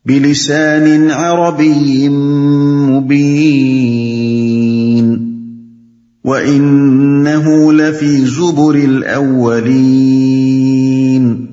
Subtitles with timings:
[0.04, 2.08] بِلِسَانٍ عَرَبِيٍّ
[2.90, 4.49] مُبِينٍ
[6.24, 11.46] وَإِنَّهُ لَفِي زُبُرِ الْأَوَّلِينَ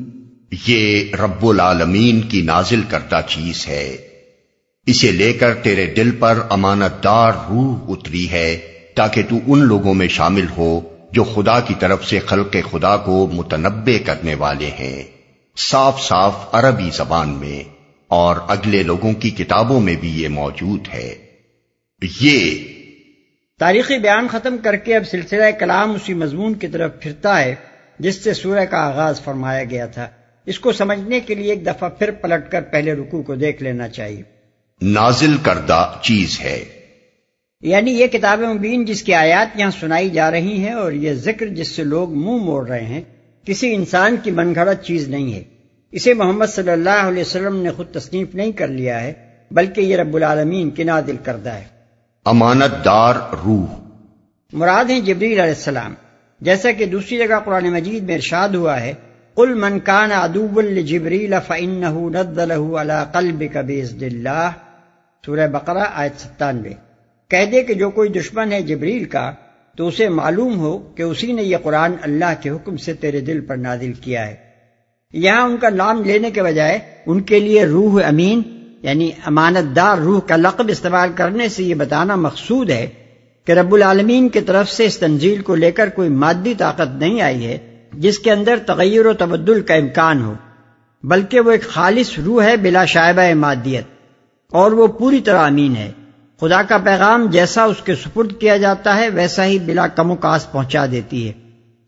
[0.67, 3.97] یہ رب العالمین کی نازل کرتا چیز ہے۔
[4.85, 8.59] اسے لے کر تیرے دل پر امانت دار روح اتری ہے
[8.95, 10.81] تاکہ تو ان لوگوں میں شامل ہو
[11.11, 15.03] جو خدا کی طرف سے خلق خدا کو متنبع کرنے والے ہیں۔
[15.57, 17.63] صاف صاف عربی زبان میں
[18.07, 21.15] اور اگلے لوگوں کی کتابوں میں بھی یہ موجود ہے۔
[22.21, 22.63] یہ
[23.59, 27.55] تاریخی بیان ختم کر کے اب سلسلہ کلام اسی مضمون کی طرف پھرتا ہے
[27.99, 30.07] جس سے سورہ کا آغاز فرمایا گیا تھا۔
[30.45, 33.87] اس کو سمجھنے کے لیے ایک دفعہ پھر پلٹ کر پہلے رکو کو دیکھ لینا
[33.87, 34.23] چاہیے۔
[34.81, 36.63] نازل کردہ چیز ہے۔
[37.61, 41.47] یعنی یہ کتاب مبین جس کی آیات یہاں سنائی جا رہی ہیں اور یہ ذکر
[41.47, 43.01] جس سے لوگ منہ موڑ رہے ہیں
[43.45, 45.43] کسی انسان کی من گھڑت چیز نہیں ہے۔
[45.91, 49.13] اسے محمد صلی اللہ علیہ وسلم نے خود تصنیف نہیں کر لیا ہے
[49.51, 51.76] بلکہ یہ رب العالمین کی نادل کردہ ہے۔
[52.27, 53.65] امانت دار روح۔
[54.53, 55.93] مراد ہیں جبریل علیہ السلام۔
[56.41, 58.93] جیسا کہ دوسری جگہ قرآن مجید میں ارشاد ہوا ہے،
[59.33, 64.49] قل من کان ادو جبریل فإنه نزله على قلبك بإذن الله
[65.25, 66.73] سورہ بقرہ، آیت ستانوے۔
[67.29, 69.31] کہہ دے کہ جو کوئی دشمن ہے جبریل کا،
[69.77, 73.41] تو اسے معلوم ہو کہ اسی نے یہ قرآن اللہ کے حکم سے تیرے دل
[73.41, 74.35] پر نازل کیا ہے۔
[75.13, 79.97] یہاں ان کا نام لینے کے بجائے ان کے لیے روح امین یعنی امانت دار
[79.97, 82.87] روح کا لقب استعمال کرنے سے یہ بتانا مقصود ہے
[83.45, 87.21] کہ رب العالمین کی طرف سے اس تنزیل کو لے کر کوئی مادی طاقت نہیں
[87.21, 87.57] آئی ہے
[87.93, 90.33] جس کے اندر تغیر و تبدل کا امکان ہو،
[91.03, 93.83] بلکہ وہ ایک خالص روح ہے بلا شائبہ مادیت
[94.51, 95.91] اور وہ پوری طرح امین ہے۔
[96.39, 100.15] خدا کا پیغام جیسا اس کے سپرد کیا جاتا ہے، ویسا ہی بلا کم و
[100.15, 101.33] کاس پہنچا دیتی ہے۔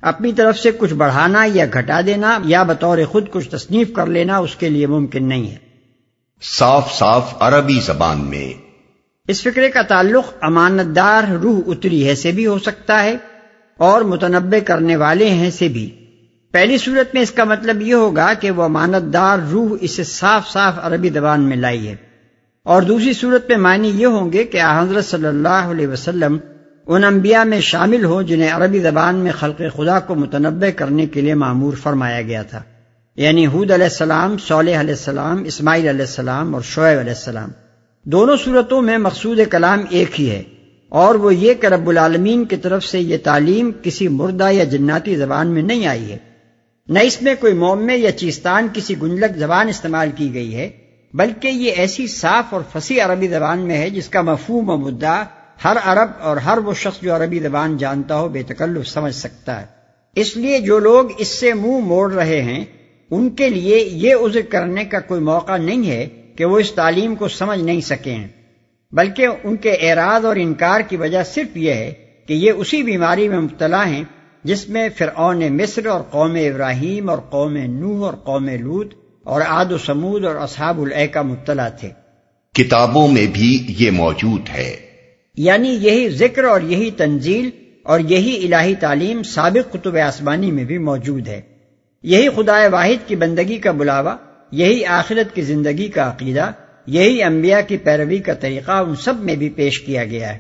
[0.02, 4.38] اپنی طرف سے کچھ بڑھانا یا گھٹا دینا یا بطور خود کچھ تصنیف کر لینا
[4.38, 5.69] اس کے لیے ممکن نہیں ہے۔
[6.42, 8.54] صاف صاف عربی زبان میں۔
[9.28, 13.18] اس فکرے کا تعلق امانت دار روح اتری ہے سے بھی ہو سکتا ہے
[13.78, 15.90] اور متنبع کرنے والے ہیں سے بھی۔
[16.52, 20.50] پہلی صورت میں اس کا مطلب یہ ہوگا کہ وہ امانت دار روح اسے صاف
[20.50, 21.96] صاف عربی زبان میں لائی ہے۔
[22.64, 26.38] اور دوسری صورت میں معنی یہ ہوں گے کہ حضرت صلی اللہ علیہ وسلم
[26.88, 31.22] ان انبیاء میں شامل ہوں جنہیں عربی زبان میں خلق خدا کو متنبع کرنے کے
[31.22, 32.64] لیے معمور فرمایا گیا تھا۔
[33.20, 37.50] یعنی حود علیہ السلام، صالح علیہ السلام، اسماعیل علیہ السلام اور شعیب علیہ السلام۔
[38.04, 40.44] دونوں صورتوں میں مقصود کلام ایک ہی ہے
[40.90, 45.16] اور وہ یہ کہ رب العالمین کی طرف سے یہ تعلیم کسی مردہ یا جناتی
[45.16, 46.18] زبان میں نہیں آئی ہے۔
[46.88, 50.70] نہ اس میں کوئی مومے یا چیستان کسی گنجلک زبان استعمال کی گئی ہے،
[51.14, 55.24] بلکہ یہ ایسی صاف اور فصیح عربی زبان میں ہے جس کا مفہوم و مدعا
[55.64, 59.62] ہر عرب اور ہر وہ شخص جو عربی زبان جانتا ہو بے تکلف سمجھ سکتا
[59.62, 59.66] ہے۔
[60.16, 62.66] اس لیے جو لوگ اس سے منہ موڑ رہے ہیں
[63.12, 67.16] ان کے لیے یہ عذر کرنے کا کوئی موقع نہیں ہے کہ وہ اس تعلیم
[67.16, 68.28] کو سمجھ نہیں سکے ہیں
[68.92, 71.94] بلکہ ان کے اعراض اور انکار کی وجہ صرف یہ ہے
[72.28, 74.04] کہ یہ اسی بیماری میں مبتلا ہیں
[74.44, 78.94] جس میں فرعون مصر اور قوم ابراہیم اور قوم نوح اور قوم لوت
[79.24, 80.80] اور آد و سمود اور اصحاب
[81.14, 81.90] کا مبتلا تھے۔
[82.54, 84.76] کتابوں میں بھی یہ موجود ہے۔
[85.38, 87.50] یعنی یہی ذکر اور یہی تنزیل
[87.84, 91.42] اور یہی الہی تعلیم سابق قطب آسمانی میں بھی موجود ہے۔
[92.04, 94.16] یہی خدا واحد کی بندگی کا بلاوا،
[94.52, 96.52] یہی آخرت کی زندگی کا عقیدہ،
[96.86, 100.38] یہی انبیاء کی پیروی کا طریقہ ان سب میں بھی پیش کیا گیا ہے۔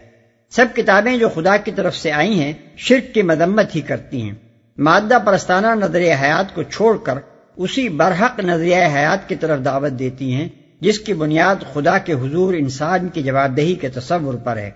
[0.49, 4.33] سب کتابیں جو خدا کی طرف سے آئی ہیں، شرک کی مدمت ہی کرتی ہیں۔
[4.77, 7.13] مادہ پرستانہ نظریہ حیات کو چھوڑ کر
[7.55, 10.49] اسی برحق نظریہ حیات کی طرف دعوت دیتی ہیں،
[10.81, 14.71] جس کی بنیاد خدا کے حضور انسان کی جواب دہی کے تصور پر ہے۔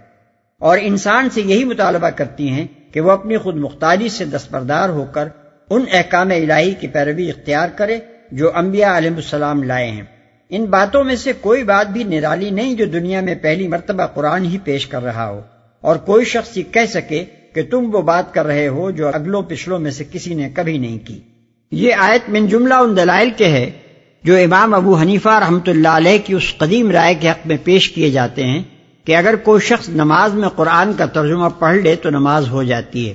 [0.60, 5.06] اور انسان سے یہی مطالبہ کرتی ہیں کہ وہ اپنی خود مختاری سے دستبردار ہو
[5.12, 5.28] کر
[5.70, 8.00] ان احکام الہی کی پیروی اختیار کرے
[8.32, 10.04] جو انبیاء علیہ السلام لائے ہیں۔
[10.50, 14.46] ان باتوں میں سے کوئی بات بھی نرالی نہیں جو دنیا میں پہلی مرتبہ قرآن
[14.46, 15.42] ہی پیش کر رہا ہو۔
[15.82, 19.42] اور کوئی شخص یہ کہہ سکے کہ تم وہ بات کر رہے ہو جو اگلوں
[19.42, 21.20] پچھلوں میں سے کسی نے کبھی نہیں کی۔
[21.72, 23.72] یہ آیت من جملہ ان دلائل کے ہے
[24.24, 27.90] جو امام ابو حنیفہ رحمۃ اللہ علیہ کی اس قدیم رائے کے حق میں پیش
[27.90, 28.64] کیے جاتے ہیں
[29.06, 33.10] کہ اگر کوئی شخص نماز میں قرآن کا ترجمہ پڑھ لے تو نماز ہو جاتی
[33.10, 33.14] ہے۔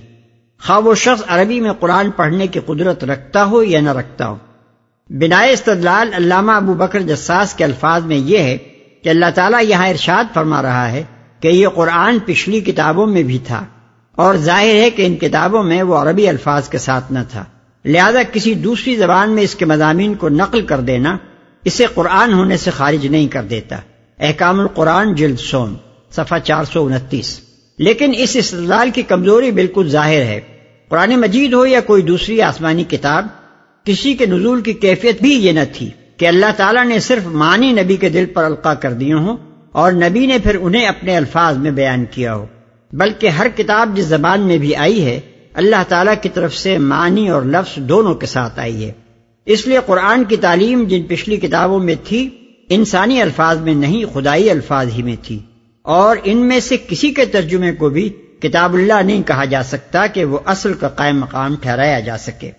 [0.66, 4.36] خواہ وہ شخص عربی میں قرآن پڑھنے کی قدرت رکھتا ہو یا نہ رکھتا ہو۔
[5.10, 8.58] بنا استدلال علامہ ابو بکر جساس کے الفاظ میں یہ ہے
[9.02, 11.02] کہ اللہ تعالیٰ یہاں ارشاد فرما رہا ہے
[11.40, 13.64] کہ یہ قرآن پچھلی کتابوں میں بھی تھا
[14.12, 17.44] اور ظاہر ہے کہ ان کتابوں میں وہ عربی الفاظ کے ساتھ نہ تھا۔
[17.84, 21.16] لہذا کسی دوسری زبان میں اس کے مضامین کو نقل کر دینا،
[21.64, 23.76] اسے قرآن ہونے سے خارج نہیں کر دیتا۔
[24.18, 25.74] احکام القرآن، جلد سوم
[26.10, 27.40] صفحہ چار سو انتیس۔
[27.78, 30.40] لیکن اس استدلال کی کمزوری بالکل ظاہر ہے۔
[30.88, 33.26] قرآن مجید ہو یا کوئی دوسری آسمانی کتاب،
[33.84, 37.72] کسی کے نزول کی کیفیت بھی یہ نہ تھی کہ اللہ تعالیٰ نے صرف معنی
[37.72, 39.36] نبی کے دل پر القا کر دیے ہوں
[39.72, 42.46] اور نبی نے پھر انہیں اپنے الفاظ میں بیان کیا ہو۔
[42.92, 45.20] بلکہ ہر کتاب جس زبان میں بھی آئی ہے،
[45.54, 48.92] اللہ تعالیٰ کی طرف سے معنی اور لفظ دونوں کے ساتھ آئی ہے۔
[49.46, 52.28] اس لیے قرآن کی تعلیم جن پچھلی کتابوں میں تھی،
[52.68, 55.38] انسانی الفاظ میں نہیں، خدائی الفاظ ہی میں تھی۔
[55.88, 58.08] اور ان میں سے کسی کے ترجمے کو بھی
[58.40, 62.50] کتاب اللہ نہیں کہا جا سکتا کہ وہ اصل کا قائم مقام ٹھہرایا جا سکے۔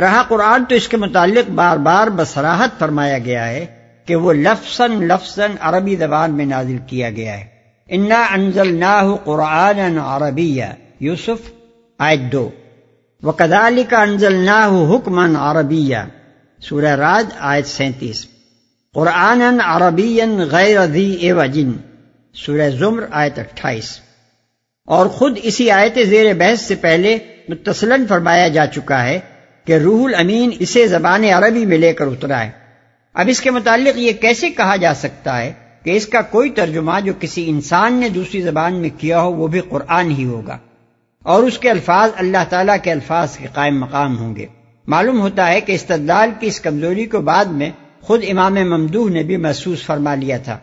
[0.00, 3.66] رہا قرآن تو اس کے متعلق بار بار بسراہت فرمایا گیا ہے
[4.06, 7.44] کہ وہ لفظ لفظ عربی زبان میں نازل کیا گیا ہے۔
[7.88, 10.60] انا انزل نہ قرآن عربی
[11.00, 11.50] یوسف،
[11.98, 12.50] آیت دو۔
[13.22, 15.96] وہ کدالی کا انزل نہ حکمن عربیہ
[16.60, 18.26] سورہ راج، آیت سینتیس۔
[18.94, 20.20] قرآن عربی
[20.50, 21.72] غیر ذی وجن
[22.34, 23.98] سورہ زمر آیت اٹھائیس۔
[24.86, 27.18] اور خود اسی آیت زیر بحث سے پہلے
[27.48, 29.20] متصلن فرمایا جا چکا ہے
[29.64, 32.50] کہ روح الامین اسے زبان عربی میں لے کر اترا ہے۔
[33.14, 35.52] اب اس کے متعلق یہ کیسے کہا جا سکتا ہے
[35.82, 39.46] کہ اس کا کوئی ترجمہ جو کسی انسان نے دوسری زبان میں کیا ہو وہ
[39.46, 40.58] بھی قرآن ہی ہوگا۔
[41.22, 44.46] اور اس کے الفاظ اللہ تعالیٰ کے الفاظ کے قائم مقام ہوں گے۔
[44.86, 47.70] معلوم ہوتا ہے کہ استدلال کی اس کمزوری کو بعد میں
[48.00, 50.58] خود امام ممدوح نے بھی محسوس فرما لیا تھا۔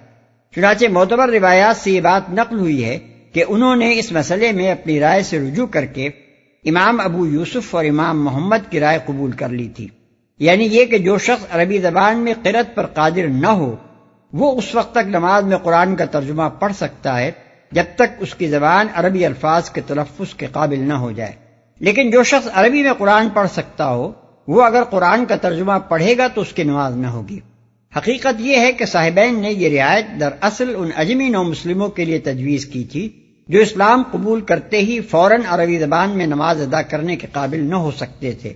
[0.55, 2.99] چنانچہ معتبر روایات سے یہ بات نقل ہوئی ہے
[3.33, 6.07] کہ انہوں نے اس مسئلے میں اپنی رائے سے رجوع کر کے
[6.65, 9.87] امام ابو یوسف اور امام محمد کی رائے قبول کر لی تھی۔
[10.39, 13.75] یعنی یہ کہ جو شخص عربی زبان میں قرت پر قادر نہ ہو،
[14.33, 17.31] وہ اس وقت تک نماز میں قرآن کا ترجمہ پڑھ سکتا ہے
[17.71, 21.31] جب تک اس کی زبان عربی الفاظ کے تلفظ کے قابل نہ ہو جائے۔
[21.79, 24.11] لیکن جو شخص عربی میں قرآن پڑھ سکتا ہو،
[24.47, 27.39] وہ اگر قرآن کا ترجمہ پڑھے گا تو اس کی نماز نہ ہوگی۔
[27.97, 32.05] حقیقت یہ ہے کہ صاحبین نے یہ رعایت در اصل ان اجمی نو مسلموں کے
[32.05, 33.09] لیے تجویز کی تھی،
[33.47, 37.75] جو اسلام قبول کرتے ہی فوراً عربی زبان میں نماز ادا کرنے کے قابل نہ
[37.75, 38.53] ہو سکتے تھے۔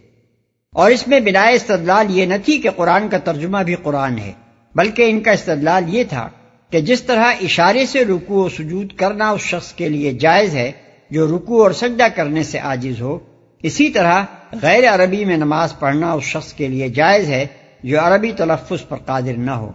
[0.73, 4.31] اور اس میں بنا استدلال یہ نہ تھی کہ قرآن کا ترجمہ بھی قرآن ہے،
[4.75, 6.29] بلکہ ان کا استدلال یہ تھا
[6.69, 10.71] کہ جس طرح اشارے سے رکو و سجود کرنا اس شخص کے لیے جائز ہے،
[11.11, 13.19] جو رکو اور سجدہ کرنے سے عاجز ہو،
[13.63, 14.23] اسی طرح
[14.61, 17.45] غیر عربی میں نماز پڑھنا اس شخص کے لیے جائز ہے
[17.83, 19.71] جو عربی تلفظ پر قادر نہ ہو۔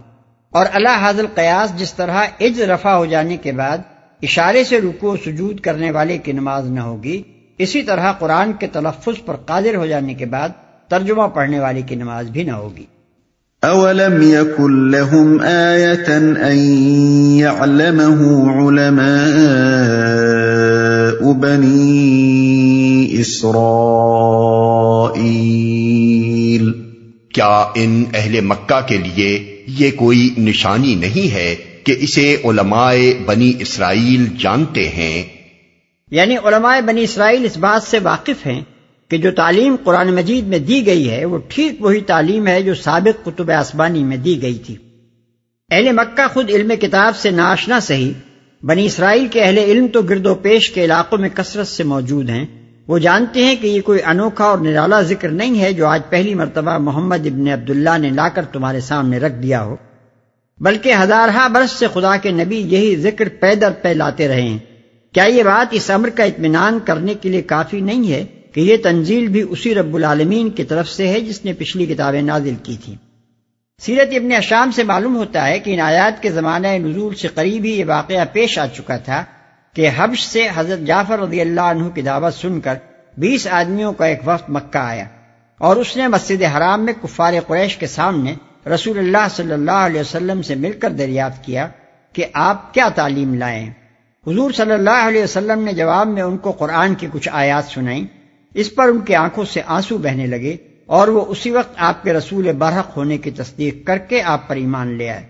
[0.49, 3.77] اور اللہ حاضل قیاس جس طرح عز رفع ہو جانے کے بعد
[4.21, 7.23] اشارے سے رکو سجود کرنے والے کی نماز نہ ہوگی،
[7.57, 10.49] اسی طرح قرآن کے تلفظ پر قادر ہو جانے کے بعد
[10.87, 12.85] ترجمہ پڑھنے والے کی نماز بھی نہ ہوگی۔
[13.63, 16.57] اولم يكن لهم آية ان
[17.37, 25.88] يعلمه علماء بني اسرائيل
[27.33, 32.95] کیا ان اہل مکہ کے لیے یہ کوئی نشانی نہیں ہے کہ اسے علماء
[33.25, 35.23] بنی اسرائیل جانتے ہیں؟
[36.11, 38.61] یعنی علماء بنی اسرائیل اس بات سے واقف ہیں
[39.07, 42.75] کہ جو تعلیم قرآن مجید میں دی گئی ہے، وہ ٹھیک وہی تعلیم ہے جو
[42.75, 44.75] سابق قطب آسمانی میں دی گئی تھی۔
[45.71, 48.11] اہل مکہ خود علم کتاب سے ناشنا صحیح،
[48.63, 52.29] بنی اسرائیل کے اہل علم تو گرد و پیش کے علاقوں میں کثرت سے موجود
[52.29, 52.58] ہیں۔
[52.89, 56.35] وہ جانتے ہیں کہ یہ کوئی انوکھا اور نرالا ذکر نہیں ہے جو آج پہلی
[56.35, 59.75] مرتبہ محمد ابن عبداللہ نے لا کر تمہارے سامنے رکھ دیا ہو۔
[60.59, 64.57] بلکہ ہزارہ برس سے خدا کے نبی یہی ذکر پیدر پہ لاتے رہے ہیں۔
[65.13, 68.77] کیا یہ بات اس امر کا اطمینان کرنے کے لیے کافی نہیں ہے کہ یہ
[68.83, 72.77] تنزیل بھی اسی رب العالمین کی طرف سے ہے جس نے پچھلی کتابیں نازل کی
[72.85, 72.95] تھی
[73.79, 77.63] سیرت ابن اشام سے معلوم ہوتا ہے کہ ان آیات کے زمانہ نزول سے قریب
[77.63, 79.23] ہی یہ واقعہ پیش آ چکا تھا
[79.73, 82.75] کہ حبش سے حضرت جعفر رضی اللہ عنہ کی دعوت سن کر
[83.17, 85.05] بیس آدمیوں کا ایک وقت مکہ آیا
[85.57, 88.35] اور اس نے مسجد حرام میں کفار قریش کے سامنے
[88.73, 91.67] رسول اللہ صلی اللہ علیہ وسلم سے مل کر دریافت کیا
[92.13, 93.69] کہ آپ کیا تعلیم لائیں۔
[94.27, 98.05] حضور صلی اللہ علیہ وسلم نے جواب میں ان کو قرآن کی کچھ آیات سنائیں۔
[98.53, 102.13] اس پر ان کی آنکھوں سے آنسو بہنے لگے اور وہ اسی وقت آپ کے
[102.13, 105.23] رسول برحق ہونے کی تصدیق کر کے آپ پر ایمان لے آئے۔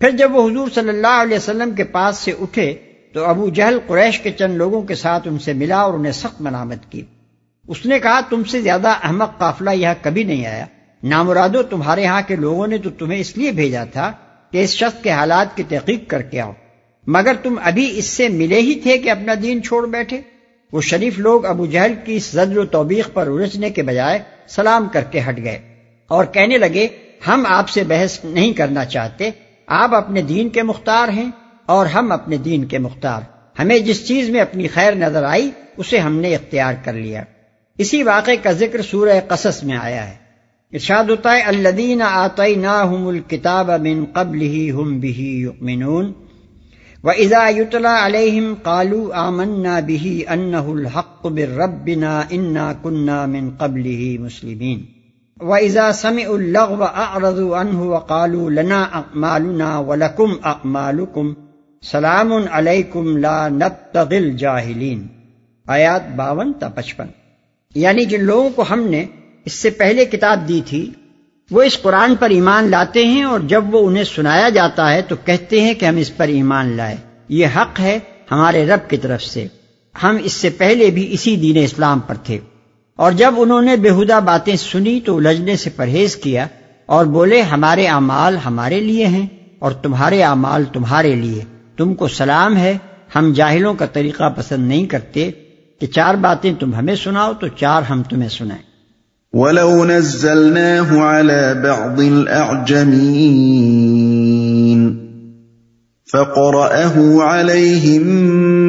[0.00, 2.74] پھر جب وہ حضور صلی اللہ علیہ وسلم کے پاس سے اٹھے
[3.12, 6.40] تو ابو جہل قریش کے چند لوگوں کے ساتھ ان سے ملا اور انہیں سخت
[6.40, 7.02] منامت کی۔
[7.68, 10.66] اس نے کہا، تم سے زیادہ احمق قافلہ یہاں کبھی نہیں آیا۔
[11.02, 14.12] نامرادو، تمہارے ہاں کے لوگوں نے تو تمہیں اس لیے بھیجا تھا
[14.52, 16.52] کہ اس شخص کے حالات کی تحقیق کر کے آؤ۔
[17.06, 20.20] مگر تم ابھی اس سے ملے ہی تھے کہ اپنا دین چھوڑ بیٹھے۔
[20.72, 25.04] وہ شریف لوگ ابو جہل کی زدر و توبیخ پر الجھنے کے بجائے سلام کر
[25.04, 25.58] کے ہٹ گئے
[26.08, 26.88] اور کہنے لگے،
[27.26, 29.30] ہم آپ سے بحث نہیں کرنا چاہتے،
[29.66, 31.30] آپ اپنے دین کے مختار ہیں۔
[31.68, 33.20] اور ہم اپنے دین کے مختار۔
[33.58, 37.22] ہمیں جس چیز میں اپنی خیر نظر آئی، اسے ہم نے اختیار کر لیا۔
[37.78, 40.16] اسی واقعے کا ذکر سورہ قصص میں آیا ہے۔
[40.72, 45.46] ارشاد ہوتا ہے الدین آتئی نا ہم الکتاب من قبل ہی ہم بھی
[47.04, 54.18] و ازا یتلا علیہم کالو آمنا بھی ان الحق بربنا انا کنہ من قبل ہی
[54.18, 54.84] مسلمین
[55.40, 61.32] و ازا سم الغ اعرض عنه وقالوا لنا اعمالنا ولکم اعمالکم
[61.82, 65.06] سلام علیکم لا نبتغل جاہلین
[65.66, 67.06] آیات باون تا پچپن۔
[67.74, 69.04] یعنی جن لوگوں کو ہم نے
[69.44, 70.90] اس سے پہلے کتاب دی تھی،
[71.50, 75.16] وہ اس قرآن پر ایمان لاتے ہیں اور جب وہ انہیں سنایا جاتا ہے تو
[75.24, 76.96] کہتے ہیں کہ ہم اس پر ایمان لائے۔
[77.28, 77.98] یہ حق ہے
[78.30, 79.46] ہمارے رب کی طرف سے۔
[80.02, 82.38] ہم اس سے پہلے بھی اسی دین اسلام پر تھے۔
[82.96, 86.46] اور جب انہوں نے بےحدہ باتیں سنی تو الجھنے سے پرہیز کیا
[86.86, 89.26] اور بولے، ہمارے اعمال ہمارے لیے ہیں
[89.58, 92.78] اور تمہارے اعمال تمہارے لیے۔ تم کو سلام ہے
[93.16, 95.30] ہم جاہلوں کا طریقہ پسند نہیں کرتے
[95.80, 98.62] کہ چار باتیں تم ہمیں سناؤ تو چار ہم تمہیں سنائیں۔
[99.32, 105.08] وَلَوْ نَزَّلْنَاهُ عَلَى بَعْضِ الْأَعْجَمِينَ
[106.12, 108.02] فَقَرَأَهُ عَلَيْهِمْ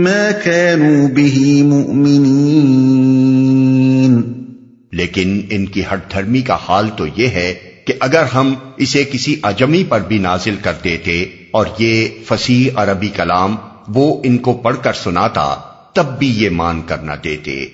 [0.03, 4.21] مَا كَانُوا بِهِ مُؤْمِنِينَ۔
[4.91, 9.36] لیکن ان کی ہٹ دھرمی کا حال تو یہ ہے کہ اگر ہم اسے کسی
[9.43, 13.55] اجمی پر بھی نازل کر دیتے اور یہ فصیح عربی کلام
[13.88, 15.55] وہ ان کو پڑھ کر سناتا،
[15.93, 17.65] تب بھی یہ مان کر نہ دیتے۔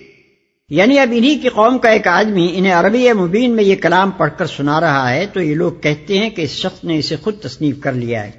[0.69, 4.31] یعنی اب انہی کی قوم کا ایک آدمی انہیں عربی مبین میں یہ کلام پڑھ
[4.37, 7.39] کر سنا رہا ہے تو یہ لوگ کہتے ہیں کہ اس شخص نے اسے خود
[7.39, 8.31] تصنیف کر لیا ہے۔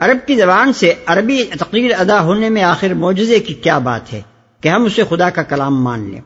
[0.00, 4.20] عرب کی زبان سے عربی تقریر ادا ہونے میں آخر معجزے کی کیا بات ہے
[4.60, 6.20] کہ ہم اسے خدا کا کلام مان لیں۔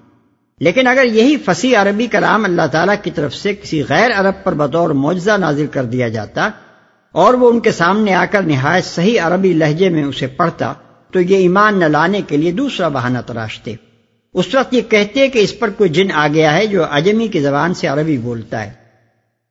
[0.61, 4.55] لیکن اگر یہی فصیح عربی کلام اللہ تعالیٰ کی طرف سے کسی غیر عرب پر
[4.55, 6.50] بطور معجزہ نازل کر دیا جاتا
[7.12, 10.73] اور وہ ان کے سامنے آ کر نہایت صحیح عربی لہجے میں اسے پڑھتا،
[11.12, 13.75] تو یہ ایمان نہ لانے کے لیے دوسرا بہانہ تراشتے
[14.35, 17.41] اس وقت یہ کہتے کہ اس پر کوئی جن آ گیا ہے جو اجمی کی
[17.41, 18.71] زبان سے عربی بولتا ہے۔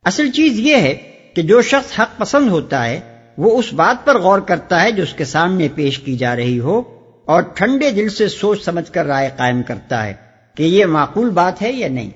[0.04, 0.94] اصل چیز یہ ہے
[1.36, 3.00] کہ جو شخص حق پسند ہوتا ہے،
[3.38, 6.60] وہ اس بات پر غور کرتا ہے جو اس کے سامنے پیش کی جا رہی
[6.60, 6.82] ہو
[7.26, 10.27] اور ٹھنڈے دل سے سوچ سمجھ کر رائے قائم کرتا ہے۔
[10.58, 12.10] کہ یہ معقول بات ہے یا نہیں؟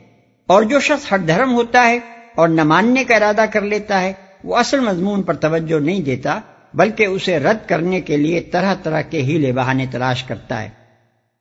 [0.48, 2.00] اور جو شخص ہر دھرم ہوتا ہے
[2.36, 6.40] اور نہ ماننے کا ارادہ کر لیتا ہے، وہ اصل مضمون پر توجہ نہیں دیتا،
[6.74, 10.70] بلکہ اسے رد کرنے کے لیے طرح طرح کے ہیلے بہانے تلاش کرتا ہے۔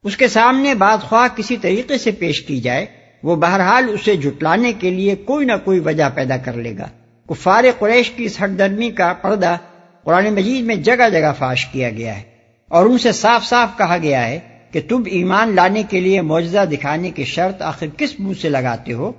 [0.04, 2.86] اس کے سامنے بات خواہ کسی طریقے سے پیش کی جائے،
[3.22, 6.86] وہ بہرحال اسے جٹلانے کے لیے کوئی نہ کوئی وجہ پیدا کر لے گا۔
[7.28, 9.56] کفار قریش کی اس درمی کا پردہ
[10.04, 12.22] قرآن مجید میں جگہ جگہ فاش کیا گیا ہے
[12.68, 14.38] اور ان سے صاف صاف کہا گیا ہے
[14.72, 18.92] کہ تم ایمان لانے کے لیے معجزہ دکھانے کی شرط آخر کس منہ سے لگاتے
[18.92, 19.12] ہو؟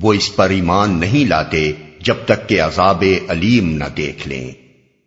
[0.02, 1.72] وہ اس پر ایمان نہیں لاتے
[2.04, 4.50] جب تک کہ عذاب علیم نہ دیکھ لیں۔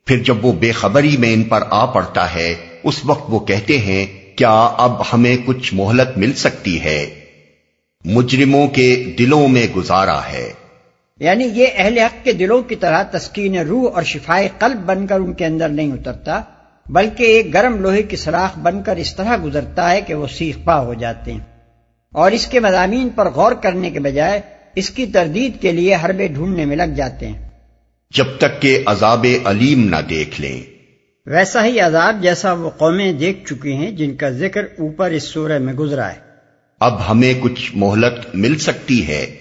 [0.06, 3.78] پھر جب وہ بے خبری میں ان پر آ پڑتا ہے، اس وقت وہ کہتے
[3.78, 7.10] ہیں کیا اب ہمیں کچھ مہلت مل سکتی ہے؟
[8.06, 10.54] مجرموں کے دلوں میں گزارا ہے۔
[11.20, 15.16] یعنی یہ اہل حق کے دلوں کی طرح تسکین روح اور شفائے قلب بن کر
[15.16, 16.42] ان کے اندر نہیں اترتا
[16.90, 20.58] بلکہ ایک گرم لوہے کی سراخ بن کر اس طرح گزرتا ہے کہ وہ سیخ
[20.64, 21.40] پا ہو جاتے ہیں۔
[22.12, 24.42] اور اس کے مضامین پر غور کرنے کے بجائے
[24.76, 27.50] اس کی تردید کے لیے حربے ڈھونڈنے میں لگ جاتے ہیں۔
[28.12, 30.71] جب تک کہ عذاب علیم نہ دیکھ لیں۔
[31.26, 35.58] ویسا ہی عذاب جیسا وہ قومیں دیکھ چکی ہیں جن کا ذکر اوپر اس سورہ
[35.58, 36.16] میں گزرا ہے۔
[36.80, 39.36] اب ہمیں کچھ مہلت مل سکتی ہے۔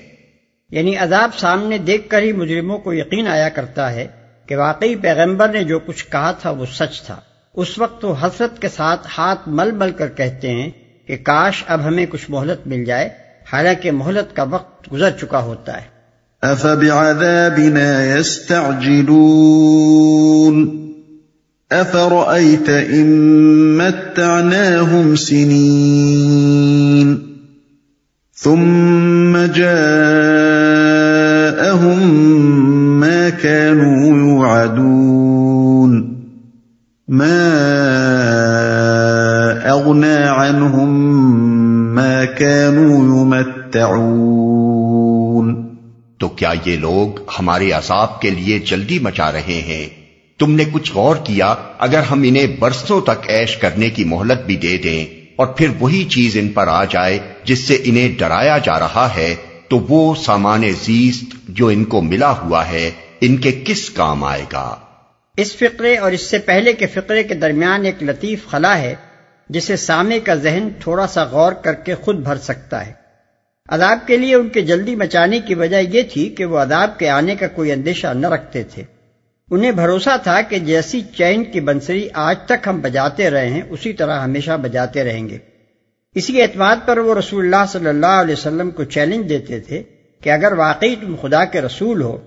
[0.71, 4.07] یعنی عذاب سامنے دیکھ کر ہی مجرموں کو یقین آیا کرتا ہے
[4.47, 7.21] کہ واقعی پیغمبر نے جو کچھ کہا تھا وہ سچ تھا۔
[7.55, 10.71] اس وقت وہ حسرت کے ساتھ ہاتھ مل مل کر کہتے ہیں
[11.07, 13.09] کہ کاش اب ہمیں کچھ مہلت مل جائے
[13.53, 15.87] حالانکہ مہلت کا وقت گزر چکا ہوتا ہے۔
[16.53, 20.90] أفبعذابنا يستعجلون؟
[21.73, 23.09] أفرأيت إن
[23.79, 26.51] متعناهم سنين
[28.35, 29.71] ثم جاءهم
[33.01, 36.17] ما كانوا يوعدون
[37.09, 37.61] ما
[39.71, 40.91] أغنى عنهم
[41.95, 44.51] ما كانوا يمتعون
[46.19, 47.07] تو کیا یہ لوگ
[47.39, 50.00] ہمارے عذاب کے لیے جلدی مچا رہے ہیں؟
[50.41, 54.57] تم نے کچھ غور کیا اگر ہم انہیں برسوں تک ایش کرنے کی مہلت بھی
[54.57, 55.07] دے دیں
[55.37, 59.35] اور پھر وہی چیز ان پر آ جائے جس سے انہیں ڈرایا جا رہا ہے،
[59.69, 64.45] تو وہ سامان زیست جو ان کو ملا ہوا ہے، ان کے کس کام آئے
[64.53, 64.77] گا؟
[65.37, 68.95] اس فقرے اور اس سے پہلے کے فقرے کے درمیان ایک لطیف خلا ہے،
[69.49, 72.93] جسے سامے کا ذہن تھوڑا سا غور کر کے خود بھر سکتا ہے۔
[73.69, 77.09] عذاب کے لیے ان کے جلدی مچانے کی وجہ یہ تھی کہ وہ عذاب کے
[77.09, 78.83] آنے کا کوئی اندیشہ نہ رکھتے تھے۔
[79.51, 83.93] انہیں بھروسہ تھا کہ جیسی چین کی بنسری آج تک ہم بجاتے رہے ہیں، اسی
[83.93, 85.39] طرح ہمیشہ بجاتے رہیں گے۔
[86.15, 89.83] اسی اعتماد پر وہ رسول اللہ صلی اللہ علیہ وسلم کو چیلنج دیتے تھے
[90.23, 92.19] کہ اگر واقعی تم خدا کے رسول ہو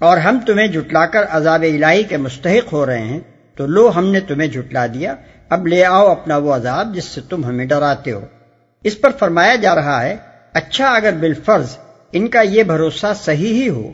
[0.00, 3.20] اور ہم تمہیں جھٹلا کر عذاب الہی کے مستحق ہو رہے ہیں،
[3.56, 5.14] تو لو ہم نے تمہیں جھٹلا دیا،
[5.48, 8.24] اب لے آؤ اپنا وہ عذاب جس سے تم ہمیں ڈراتے ہو۔
[8.84, 10.16] اس پر فرمایا جا رہا ہے
[10.52, 11.76] اچھا اگر بالفرض
[12.12, 13.92] ان کا یہ بھروسہ صحیح ہی ہو،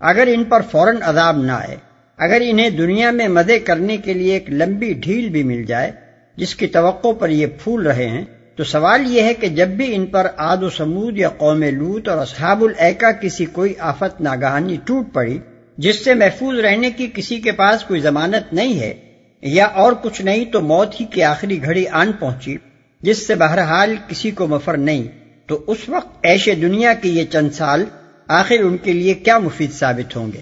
[0.00, 1.76] اگر ان پر فوراً عذاب نہ آئے۔
[2.18, 5.92] اگر انہیں دنیا میں مدے کرنے کے لیے ایک لمبی ڈھیل بھی مل جائے،
[6.36, 8.24] جس کی توقع پر یہ پھول رہے ہیں،
[8.56, 12.08] تو سوال یہ ہے کہ جب بھی ان پر آد و سمود یا قوم لوت
[12.08, 15.38] اور اصحاب العقا کسی کوئی آفت ناگہانی ٹوٹ پڑی،
[15.76, 18.94] جس سے محفوظ رہنے کی کسی کے پاس کوئی ضمانت نہیں ہے،
[19.42, 22.56] یا اور کچھ نہیں تو موت ہی کی آخری گھڑی آن پہنچی،
[23.00, 25.08] جس سے بہرحال کسی کو مفر نہیں۔
[25.46, 27.84] تو اس وقت ایشے دنیا کے یہ چند سال،
[28.28, 30.40] آخر ان کے لیے کیا مفید ثابت ہوں گے؟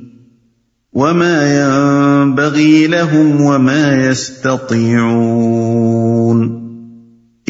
[0.93, 6.60] وما ينبغي لهم وما يستطيعون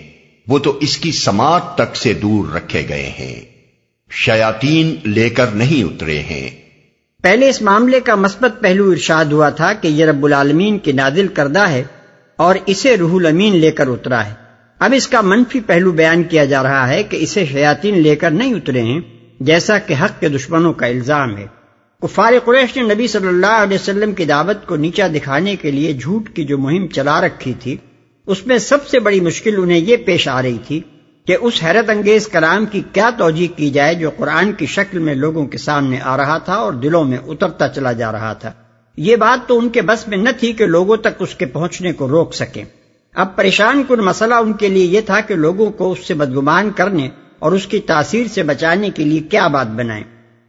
[0.48, 3.36] وہ تو اس کی سماعت تک سے دور رکھے گئے ہیں۔
[4.12, 6.50] شیاطین لے کر نہیں اترے ہیں۔
[7.24, 11.28] پہلے اس معاملے کا مثبت پہلو ارشاد ہوا تھا کہ یہ رب العالمین کی نازل
[11.28, 11.84] کردہ ہے
[12.36, 14.47] اور اسے روح الامین لے کر اترا ہے۔
[14.80, 18.32] اب اس کا منفی پہلو بیان کیا جا رہا ہے کہ اسے شیاطین لے کر
[18.32, 19.00] نہیں اترے ہیں،
[19.40, 21.46] جیسا کہ حق کے دشمنوں کا الزام ہے۔
[22.02, 25.94] کفار قریش نے نبی صلی اللہ علیہ وسلم کی دعوت کو نیچا دکھانے کے لیے
[25.94, 27.78] جھوٹ کی جو مہم چلا رکھی تھی،
[28.26, 30.82] اس میں سب سے بڑی مشکل انہیں یہ پیش آ رہی تھی
[31.26, 35.16] کہ اس حیرت انگیز کلام کی کیا توجہ کی جائے جو قرآن کی شکل میں
[35.16, 38.52] لوگوں کے سامنے آ رہا تھا اور دلوں میں اترتا چلا جا رہا تھا۔
[38.98, 41.94] یہ بات تو ان کے بس میں نہ تھی کہ لوگوں تک اس کے پہنچنے
[41.94, 42.64] کو روک سکیں۔
[43.18, 46.72] اب پریشان کن مسئلہ ان کے لیے یہ تھا کہ لوگوں کو اس سے بدگمان
[46.72, 50.04] کرنے اور اس کی تاثیر سے بچانے کے لیے کیا بات بنائیں۔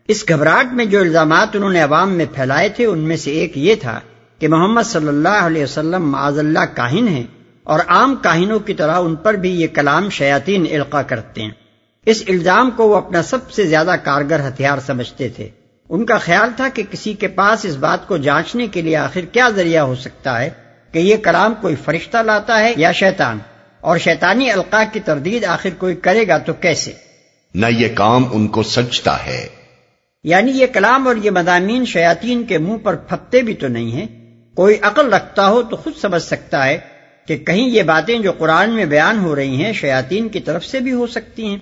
[0.08, 3.58] اس گھبراہٹ میں جو الزامات انہوں نے عوام میں پھیلائے تھے، ان میں سے ایک
[3.58, 4.00] یہ تھا
[4.38, 7.22] کہ محمد صلی اللہ علیہ وسلم معاذ اللہ کاہن ہیں
[7.64, 11.50] اور عام کاہنوں کی طرح ان پر بھی یہ کلام شیاطین القا کرتے ہیں۔
[12.06, 15.48] اس الزام کو وہ اپنا سب سے زیادہ کارگر ہتھیار سمجھتے تھے۔
[15.88, 19.20] ان کا خیال تھا کہ کسی کے پاس اس بات کو جانچنے کے لیے آخر
[19.20, 20.50] کیا ذریعہ ہو سکتا ہے۔
[20.92, 23.38] کہ یہ کلام کوئی فرشتہ لاتا ہے یا شیطان؟
[23.80, 26.92] اور شیطانی القاع کی تردید آخر کوئی کرے گا تو کیسے؟
[27.54, 29.48] نہ یہ کام ان کو سجتا ہے۔
[30.24, 34.06] یعنی یہ کلام اور یہ مضامین شیاطین کے منہ پر پھپتے بھی تو نہیں ہیں۔
[34.54, 36.78] کوئی عقل رکھتا ہو تو خود سمجھ سکتا ہے
[37.28, 40.80] کہ کہیں یہ باتیں جو قرآن میں بیان ہو رہی ہیں شیاطین کی طرف سے
[40.80, 41.58] بھی ہو سکتی ہیں۔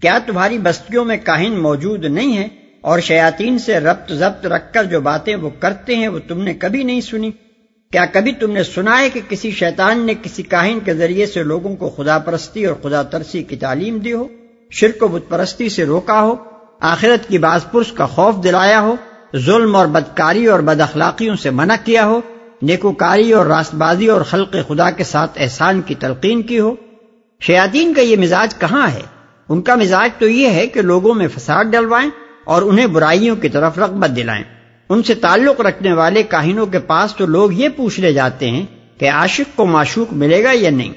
[0.00, 2.48] کیا تمہاری بستیوں میں کاہن موجود نہیں ہے
[2.80, 6.54] اور شیاطین سے ربط ضبط رکھ کر جو باتیں وہ کرتے ہیں وہ تم نے
[6.54, 7.30] کبھی نہیں سنی؟
[7.92, 11.42] کیا کبھی تم نے سنا ہے کہ کسی شیطان نے کسی کاہن کے ذریعے سے
[11.42, 14.28] لوگوں کو خدا پرستی اور خدا ترسی کی تعلیم دی ہو؟
[14.70, 16.34] شرک و بت پرستی سے روکا ہو؟
[16.80, 18.96] آخرت کی باز پرس کا خوف دلایا ہو؟
[19.36, 22.20] ظلم اور بدکاری اور بد اخلاقیوں سے منع کیا ہو؟
[22.62, 26.74] نیکوکاری اور راست بازی اور خلق خدا کے ساتھ احسان کی تلقین کی ہو؟
[27.40, 29.02] شیاطین کا یہ مزاج کہاں ہے؟
[29.48, 32.10] ان کا مزاج تو یہ ہے کہ لوگوں میں فساد ڈلوائیں
[32.44, 34.44] اور انہیں برائیوں کی طرف رغبت دلائیں۔
[34.88, 38.66] ان سے تعلق رکھنے والے کاہنوں کے پاس تو لوگ یہ پوچھ لے جاتے ہیں
[38.98, 40.92] کہ عاشق کو معشوق ملے گا یا نہیں؟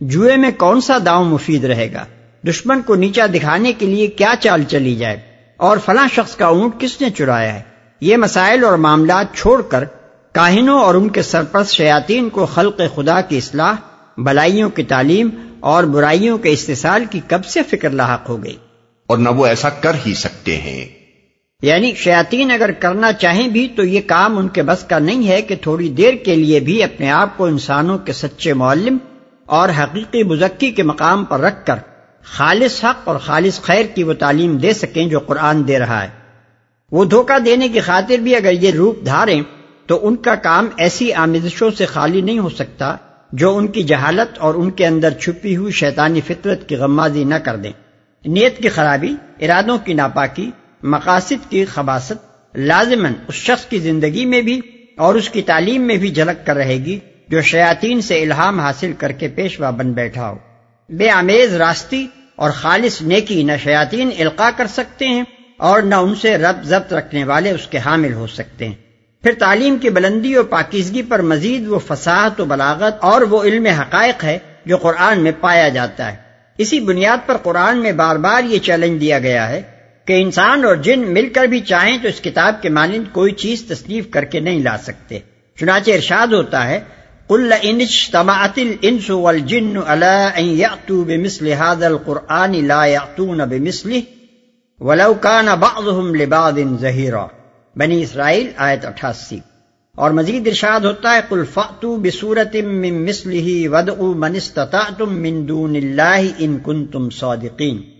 [0.00, 2.04] جوئے میں کون سا داؤں مفید رہے گا؟
[2.48, 5.16] دشمن کو نیچا دکھانے کے لیے کیا چال چلی جائے؟
[5.56, 7.62] اور فلاں شخص کا اونٹ کس نے چرایا ہے؟
[8.00, 9.84] یہ مسائل اور معاملات چھوڑ کر
[10.32, 13.74] کاہنوں اور ان کے سرپرست شیاطین کو خلق خدا کی اصلاح،
[14.18, 15.28] بلائیوں کی تعلیم
[15.60, 18.56] اور برائیوں کے استحصال کی کب سے فکر لاحق ہو گئی؟
[19.06, 21.03] اور نہ وہ ایسا کر ہی سکتے ہیں۔
[21.64, 25.42] یعنی شیاطین اگر کرنا چاہیں بھی تو یہ کام ان کے بس کا نہیں ہے
[25.42, 28.98] کہ تھوڑی دیر کے لیے بھی اپنے آپ کو انسانوں کے سچے معلم
[29.46, 31.74] اور حقیقی مزکی کے مقام پر رکھ کر
[32.24, 36.08] خالص حق اور خالص خیر کی وہ تعلیم دے سکیں جو قرآن دے رہا ہے۔
[36.92, 39.42] وہ دھوکہ دینے کی خاطر بھی اگر یہ روپ دھاریں
[39.86, 42.96] تو ان کا کام ایسی آمیزشوں سے خالی نہیں ہو سکتا
[43.32, 47.34] جو ان کی جہالت اور ان کے اندر چھپی ہوئی شیطانی فطرت کی غمازی نہ
[47.34, 47.72] کر دیں۔
[48.24, 50.50] نیت کی خرابی، ارادوں کی ناپاکی
[50.86, 52.12] مقاصد کی خباست
[52.54, 54.60] لازمن اس شخص کی زندگی میں بھی
[54.96, 58.92] اور اس کی تعلیم میں بھی جھلک کر رہے گی جو شیاطین سے الہام حاصل
[58.98, 60.34] کر کے پیشوا بن بیٹھا ہو۔
[60.88, 65.22] بے آمیز راستی اور خالص نیکی نہ شیاطین القا کر سکتے ہیں
[65.56, 68.74] اور نہ ان سے رب ضبط رکھنے والے اس کے حامل ہو سکتے ہیں۔
[69.22, 73.66] پھر تعلیم کی بلندی اور پاکیزگی پر مزید وہ فساحت و بلاغت اور وہ علم
[73.66, 76.16] حقائق ہے جو قرآن میں پایا جاتا ہے۔
[76.58, 79.62] اسی بنیاد پر قرآن میں بار بار یہ چیلنج دیا گیا ہے
[80.04, 83.64] کہ انسان اور جن مل کر بھی چاہیں تو اس کتاب کے مانند کوئی چیز
[83.64, 85.18] تصنیف کر کے نہیں لا سکتے۔
[85.60, 86.80] چنانچہ ارشاد ہوتا ہے
[97.76, 99.38] بنی اسرائیل، آیت اٹھاسی۔
[99.96, 102.56] اور مزید ارشاد ہوتا ہے کل فاتو بسورت
[103.66, 107.93] ود من استطعتم من دون اللہ ان کنتم صادقین۔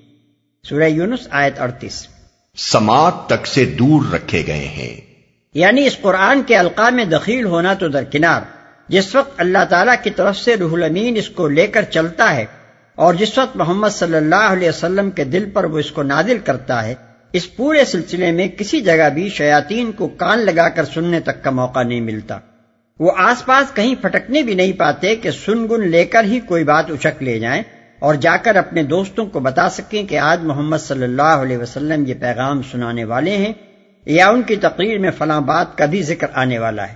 [0.69, 2.07] سورہ یونس آیت اڑتیس۔
[2.57, 4.97] سماعت تک سے دور رکھے گئے ہیں۔
[5.55, 8.41] یعنی اس قرآن کے القاع میں دخیل ہونا تو درکنار۔
[8.89, 12.45] جس وقت اللہ تعالیٰ کی طرف سے روح الامین اس کو لے کر چلتا ہے
[12.95, 16.39] اور جس وقت محمد صلی اللہ علیہ وسلم کے دل پر وہ اس کو نادل
[16.39, 16.95] کرتا ہے
[17.33, 21.51] اس پورے سلسلے میں کسی جگہ بھی شیاطین کو کان لگا کر سننے تک کا
[21.51, 22.39] موقع نہیں ملتا۔
[23.01, 26.65] وہ آس پاس کہیں پھٹکنے بھی نہیں پاتے کہ سن گن لے کر ہی کوئی
[26.65, 27.63] بات اچک لے جائیں۔
[28.05, 32.05] اور جا کر اپنے دوستوں کو بتا سکیں کہ آج محمد صلی اللہ علیہ وسلم
[32.07, 33.53] یہ پیغام سنانے والے ہیں
[34.07, 36.95] یا ان کی تقریر میں فلاں بات کا بھی ذکر آنے والا ہے۔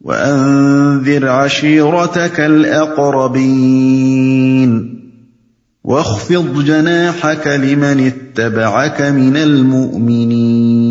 [0.00, 3.70] وأنذر عشيرتك الأقربين
[5.84, 10.89] واخفض جناحك لمن اتبعك من المؤمنين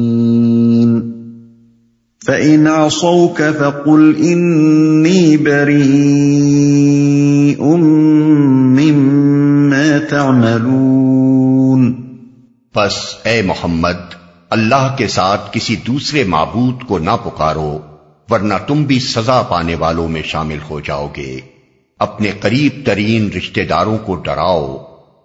[2.30, 7.80] فإن عصوك فقل إني بريء
[8.76, 11.94] مما تعملون
[12.74, 14.14] پس اے محمد،
[14.50, 17.80] اللہ کے ساتھ کسی دوسرے معبود کو نہ پکارو،
[18.30, 21.40] ورنہ تم بھی سزا پانے والوں میں شامل ہو جاؤ گے۔
[22.00, 24.78] اپنے قریب ترین رشتہ داروں کو ڈراؤ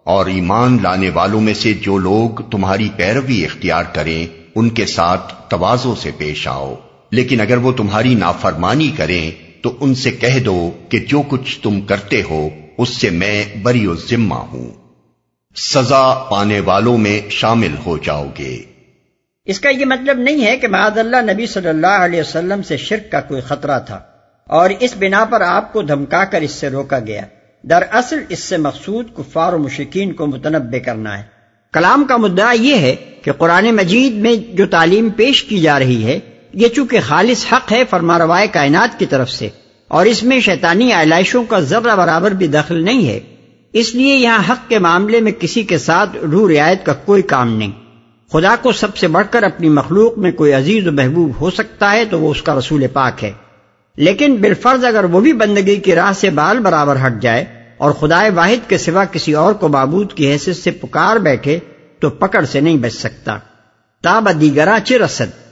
[0.04, 5.34] اور ایمان لانے والوں میں سے جو لوگ تمہاری پیروی اختیار کریں، ان کے ساتھ
[5.48, 6.74] توازوں سے پیش آؤ۔
[7.14, 9.30] لیکن اگر وہ تمہاری نافرمانی کریں،
[9.62, 12.48] تو ان سے کہہ دو کہ جو کچھ تم کرتے ہو،
[12.78, 14.70] اس سے میں بری و ذمہ ہوں۔
[15.56, 18.56] سزا پانے والوں میں شامل ہو جاؤ گے۔
[19.46, 22.76] اس کا یہ مطلب نہیں ہے کہ معاذ اللہ نبی صلی اللہ علیہ وسلم سے
[22.76, 24.00] شرک کا کوئی خطرہ تھا،
[24.50, 27.22] اور اس بنا پر آپ کو دھمکا کر اس سے روکا گیا۔
[27.64, 31.22] دراصل اس سے مقصود کفار و مشکین کو متنبع کرنا ہے۔
[31.74, 36.04] کلام کا مدعا یہ ہے کہ قرآن مجید میں جو تعلیم پیش کی جا رہی
[36.04, 36.18] ہے
[36.54, 39.48] یہ چونکہ خالص حق ہے فرما روائے کائنات کی طرف سے،
[39.88, 43.20] اور اس میں شیطانی آلائشوں کا ذرہ برابر بھی دخل نہیں ہے۔
[43.72, 47.56] اس لیے یہاں حق کے معاملے میں کسی کے ساتھ روح رعایت کا کوئی کام
[47.56, 47.72] نہیں۔
[48.32, 51.92] خدا کو سب سے بڑھ کر اپنی مخلوق میں کوئی عزیز و محبوب ہو سکتا
[51.92, 53.32] ہے تو وہ اس کا رسول پاک ہے۔
[53.96, 57.44] لیکن بالفرض اگر وہ بھی بندگی کی راہ سے بال برابر ہٹ جائے
[57.76, 61.58] اور خدائے واحد کے سوا کسی اور کو معبود کی حیثیت سے پکار بیٹھے
[61.98, 63.36] تو پکڑ سے نہیں بچ سکتا۔
[64.04, 65.43] تاب دیگرا چرسد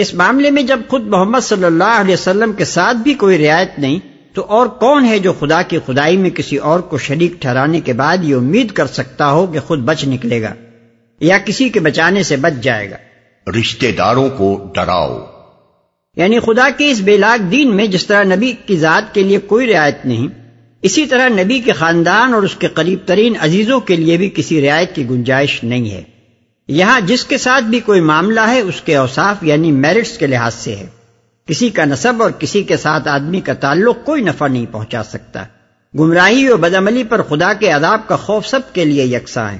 [0.00, 3.78] اس معاملے میں جب خود محمد صلی اللہ علیہ وسلم کے ساتھ بھی کوئی رعایت
[3.78, 3.98] نہیں
[4.32, 7.92] تو اور کون ہے جو خدا کی خدائی میں کسی اور کو شریک ٹھہرانے کے
[7.92, 10.54] بعد یہ امید کر سکتا ہو کہ خود بچ نکلے گا
[11.20, 12.96] یا کسی کے بچانے سے بچ جائے گا؟
[13.50, 15.18] رشتے داروں کو ڈراؤ۔
[16.16, 19.38] یعنی خدا کے اس بے لاک دین میں جس طرح نبی کی ذات کے لیے
[19.38, 20.28] کوئی رعایت نہیں
[20.82, 24.68] اسی طرح نبی کے خاندان اور اس کے قریب ترین عزیزوں کے لیے بھی کسی
[24.68, 26.02] رعایت کی گنجائش نہیں ہے۔
[26.70, 30.54] یہاں جس کے ساتھ بھی کوئی معاملہ ہے، اس کے اوصاف یعنی میرٹس کے لحاظ
[30.54, 30.86] سے ہے۔
[31.46, 35.44] کسی کا نصب اور کسی کے ساتھ آدمی کا تعلق کوئی نفع نہیں پہنچا سکتا۔
[35.98, 39.58] گمراہی اور بدعملی پر خدا کے عذاب کا خوف سب کے لیے یکساں ہے۔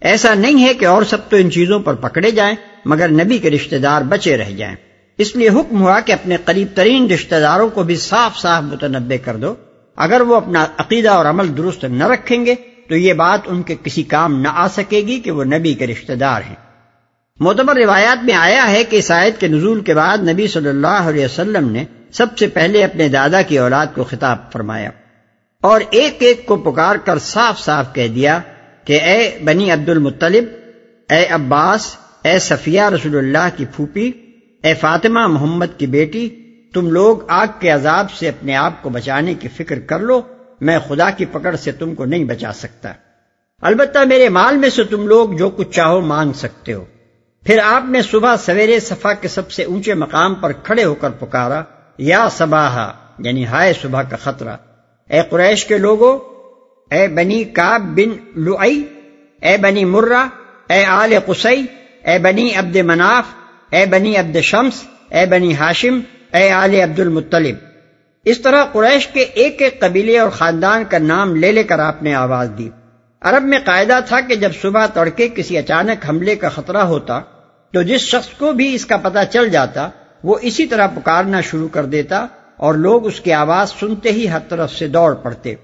[0.00, 3.50] ایسا نہیں ہے کہ اور سب تو ان چیزوں پر پکڑے جائیں، مگر نبی کے
[3.50, 4.76] رشتہ دار بچے رہ جائیں۔
[5.18, 9.16] اس لیے حکم ہوا کہ اپنے قریب ترین رشتہ داروں کو بھی صاف صاف متنوع
[9.24, 9.54] کر دو۔
[9.96, 12.54] اگر وہ اپنا عقیدہ اور عمل درست نہ رکھیں گے
[12.90, 15.86] تو یہ بات ان کے کسی کام نہ آ سکے گی کہ وہ نبی کے
[15.86, 16.54] رشتہ دار ہیں۔
[17.40, 21.08] معتبر روایات میں آیا ہے کہ اس آیت کے نزول کے بعد نبی صلی اللہ
[21.10, 24.90] علیہ وسلم نے سب سے پہلے اپنے دادا کی اولاد کو خطاب فرمایا
[25.60, 28.38] اور ایک ایک کو پکار کر صاف صاف کہہ دیا
[28.84, 30.44] کہ اے بنی عبد المطلب
[31.08, 34.12] اے عباس، اے صفیہ رسول اللہ کی پھوپھی،
[34.62, 36.28] اے فاطمہ محمد کی بیٹی،
[36.74, 40.20] تم لوگ آگ کے عذاب سے اپنے آپ کو بچانے کی فکر کر لو۔
[40.60, 42.92] میں خدا کی پکڑ سے تم کو نہیں بچا سکتا۔
[43.60, 46.84] البتہ میرے مال میں سے تم لوگ جو کچھ چاہو مانگ سکتے ہو۔
[47.44, 51.10] پھر آپ نے صبح سویرے صفا کے سب سے اونچے مقام پر کھڑے ہو کر
[51.10, 51.62] پکارا،
[51.98, 54.56] یا صباہا یعنی ہائے صبح کا خطرہ۔
[55.08, 56.18] اے قریش کے لوگوں
[56.94, 58.84] اے بنی کاب بن لوئی
[59.42, 60.26] اے بنی مرہ،
[60.68, 61.66] اے آل قسئی
[62.04, 63.24] اے بنی عبد مناف،
[63.70, 66.00] اے بنی عبد شمس، اے بنی ہاشم،
[66.32, 67.69] اے آل عبد المطلب۔
[68.24, 72.02] اس طرح قریش کے ایک ایک قبیلے اور خاندان کا نام لے لے کر آپ
[72.02, 72.68] نے آواز دی۔
[73.20, 77.20] عرب میں قاعدہ تھا کہ جب صبح تڑکے کسی اچانک حملے کا خطرہ ہوتا،
[77.72, 79.88] تو جس شخص کو بھی اس کا پتہ چل جاتا،
[80.24, 84.38] وہ اسی طرح پکارنا شروع کر دیتا اور لوگ اس کی آواز سنتے ہی ہر
[84.48, 85.54] طرف سے دوڑ پڑتے۔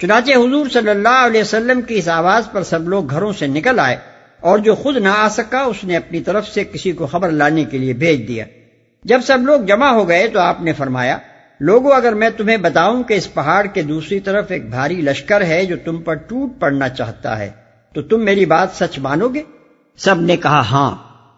[0.00, 3.78] چنانچہ حضور صلی اللہ علیہ وسلم کی اس آواز پر سب لوگ گھروں سے نکل
[3.78, 3.96] آئے
[4.40, 7.64] اور جو خود نہ آ سکا، اس نے اپنی طرف سے کسی کو خبر لانے
[7.64, 8.44] کے لیے بھیج دیا۔
[9.04, 11.18] جب سب لوگ جمع ہو گئے تو آپ نے فرمایا
[11.64, 15.64] لوگوں اگر میں تمہیں بتاؤں کہ اس پہاڑ کے دوسری طرف ایک بھاری لشکر ہے
[15.64, 17.50] جو تم پر ٹوٹ پڑنا چاہتا ہے،
[17.94, 19.42] تو تم میری بات سچ مانو گے؟
[19.96, 20.96] سب نے کہا ہاں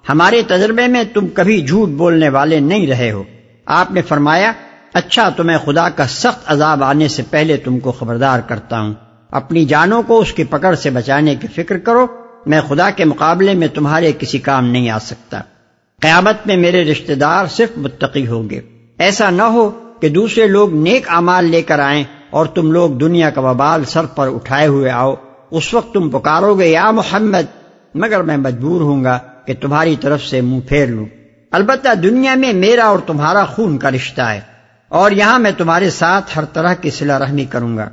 [0.08, 3.24] ہمارے تجربے میں تم کبھی جھوٹ بولنے والے نہیں رہے ہو۔
[3.66, 4.52] آپ نے فرمایا
[4.92, 8.94] اچھا تو میں خدا کا سخت عذاب آنے سے پہلے تم کو خبردار کرتا ہوں۔
[9.30, 12.06] اپنی جانوں کو اس کی پکڑ سے بچانے کی فکر کرو،
[12.46, 15.40] میں خدا کے مقابلے میں تمہارے کسی کام نہیں آ سکتا۔
[16.00, 18.60] قیامت میں میرے رشتہ دار صرف متقی ہوں گے۔
[18.98, 23.30] ایسا نہ ہو کہ دوسرے لوگ نیک امال لے کر آئیں اور تم لوگ دنیا
[23.30, 25.14] کا وبال سر پر اٹھائے ہوئے آؤ۔
[25.50, 27.46] اس وقت تم پکارو گے، یا محمد،
[27.94, 31.07] مگر میں مجبور ہوں گا کہ تمہاری طرف سے منہ پھیر لوں۔
[31.52, 34.40] البتہ دنیا میں میرا اور تمہارا خون کا رشتہ ہے،
[34.90, 37.88] اور یہاں میں تمہارے ساتھ ہر طرح کی صلح رحمی کروں گا۔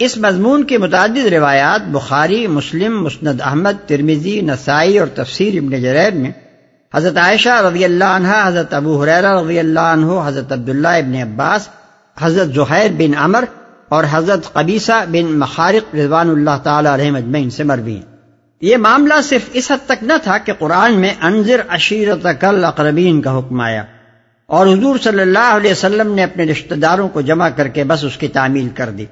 [0.00, 6.12] اس مضمون کی متعدد روایات بخاری، مسلم، مسند احمد ترمیزی نسائی اور تفسیر ابن جریر
[6.12, 6.30] میں
[6.94, 11.68] حضرت عائشہ رضی اللہ عنہ، حضرت ابو حریرہ رضی اللہ عنہ، حضرت عبداللہ ابن عباس،
[12.20, 13.44] حضرت زہیر بن عمر
[13.88, 18.10] اور حضرت قبیصہ بن مخارق رضوان اللہ تعالی علیہ مجمعین سے مروی ہیں۔
[18.60, 23.20] یہ معاملہ صرف اس حد تک نہ تھا کہ قرآن میں انضر عشیرت کل اقربین
[23.22, 23.84] کا حکم آیا
[24.46, 28.04] اور حضور صلی اللہ علیہ وسلم نے اپنے رشتہ داروں کو جمع کر کے بس
[28.04, 29.04] اس کی تعمیل کر دی۔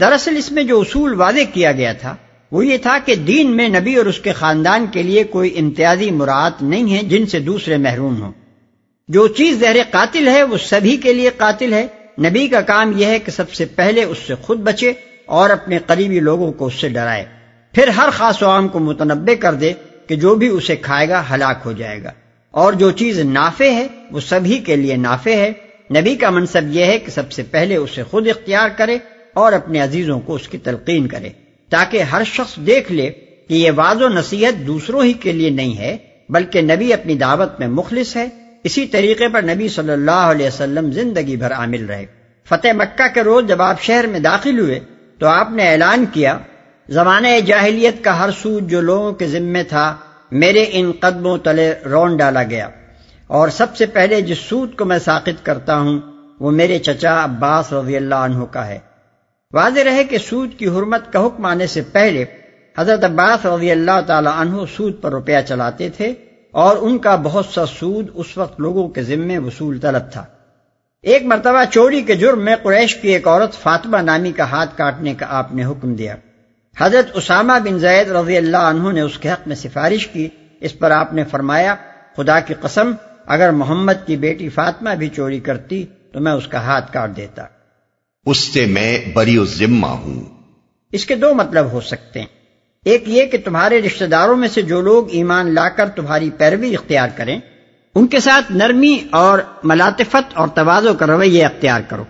[0.00, 2.14] دراصل اس میں جو اصول واضح کیا گیا تھا
[2.52, 6.10] وہ یہ تھا کہ دین میں نبی اور اس کے خاندان کے لیے کوئی امتیازی
[6.10, 8.32] مراد نہیں ہے جن سے دوسرے محروم ہوں۔
[9.08, 11.86] جو چیز زہر قاتل ہے وہ سبھی کے لیے قاتل ہے۔
[12.18, 14.92] نبی کا کام یہ ہے کہ سب سے پہلے اس سے خود بچے
[15.26, 17.24] اور اپنے قریبی لوگوں کو اس سے ڈرائے۔
[17.72, 19.72] پھر ہر خاص و عام کو متنوع کر دے
[20.06, 22.10] کہ جو بھی اسے کھائے گا ہلاک ہو جائے گا۔
[22.50, 25.52] اور جو چیز نافع ہے وہ سبھی کے لیے نافع ہے۔
[25.90, 28.98] نبی کا منصب یہ ہے کہ سب سے پہلے اسے خود اختیار کرے
[29.34, 31.28] اور اپنے عزیزوں کو اس کی تلقین کرے۔
[31.72, 33.10] تاکہ ہر شخص دیکھ لے
[33.48, 35.96] کہ یہ واض و نصیحت دوسروں ہی کے لیے نہیں ہے،
[36.28, 38.28] بلکہ نبی اپنی دعوت میں مخلص ہے۔
[38.64, 42.06] اسی طریقے پر نبی صلی اللہ علیہ وسلم زندگی بھر عامل رہے۔
[42.48, 44.80] فتح مکہ کے روز جب آپ شہر میں داخل ہوئے
[45.18, 46.38] تو آپ نے اعلان کیا،
[46.88, 49.96] زمانہ جاہلیت کا ہر سود جو لوگوں کے ذمے تھا،
[50.32, 52.68] میرے ان قدموں تلے رون ڈالا گیا۔
[53.26, 56.00] اور سب سے پہلے جس سود کو میں ساقت کرتا ہوں،
[56.40, 58.78] وہ میرے چچا عباس رضی اللہ عنہ کا ہے۔
[59.52, 62.24] واضح رہے کہ سود کی حرمت کا حکم آنے سے پہلے
[62.78, 66.14] حضرت عباس رضی اللہ تعالی عنہ سود پر روپیہ چلاتے تھے
[66.50, 70.24] اور ان کا بہت سا سود اس وقت لوگوں کے ذمے وصول طلب تھا۔
[71.02, 75.14] ایک مرتبہ چوری کے جرم میں قریش کی ایک عورت فاطمہ نامی کا ہاتھ کاٹنے
[75.14, 76.16] کا آپ نے حکم دیا۔
[76.80, 80.28] حضرت اسامہ بن زید رضی اللہ عنہ نے اس کے حق میں سفارش کی۔
[80.60, 81.74] اس پر آپ نے فرمایا،
[82.16, 82.92] خدا کی قسم،
[83.26, 87.46] اگر محمد کی بیٹی فاطمہ بھی چوری کرتی تو میں اس کا ہاتھ کاٹ دیتا۔
[88.26, 90.24] اس سے میں بری ذمہ ہوں۔
[90.92, 92.26] اس کے دو مطلب ہو سکتے ہیں۔
[92.84, 96.74] ایک یہ کہ تمہارے رشتہ داروں میں سے جو لوگ ایمان لا کر تمہاری پیروی
[96.74, 97.40] اختیار کریں،
[97.94, 102.04] ان کے ساتھ نرمی اور ملاطفت اور توازو کا رویہ اختیار کرو۔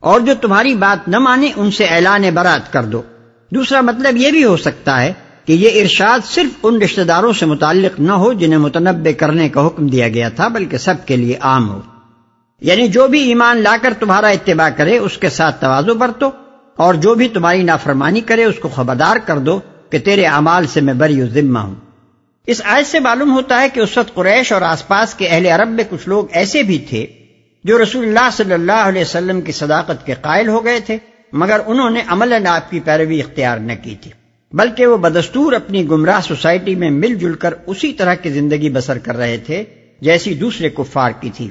[0.00, 3.02] اور جو تمہاری بات نہ مانے، ان سے اعلان برات کر دو۔
[3.50, 5.12] دوسرا مطلب یہ بھی ہو سکتا ہے
[5.44, 9.66] کہ یہ ارشاد صرف ان رشتہ داروں سے متعلق نہ ہو جنہیں متنوع کرنے کا
[9.66, 11.80] حکم دیا گیا تھا، بلکہ سب کے لیے عام ہو۔
[12.60, 16.30] یعنی جو بھی ایمان لا کر تمہارا اتباع کرے، اس کے ساتھ توازو برتو،
[16.76, 20.80] اور جو بھی تمہاری نافرمانی کرے، اس کو خبردار کر دو کہ تیرے اعمال سے
[20.80, 21.74] میں بری ذمہ ہوں۔
[22.46, 25.46] اس آیت سے معلوم ہوتا ہے کہ اس وقت قریش اور آس پاس کے اہل
[25.46, 27.06] عرب میں کچھ لوگ ایسے بھی تھے
[27.64, 30.96] جو رسول اللہ صلی اللہ علیہ وسلم کی صداقت کے قائل ہو گئے تھے،
[31.32, 34.10] مگر انہوں نے عمل آپ کی پیروی اختیار نہ کی تھی،
[34.52, 38.98] بلکہ وہ بدستور اپنی گمراہ سوسائٹی میں مل جل کر اسی طرح کی زندگی بسر
[38.98, 39.64] کر رہے تھے
[40.00, 41.48] جیسی دوسرے کفار کی تھی۔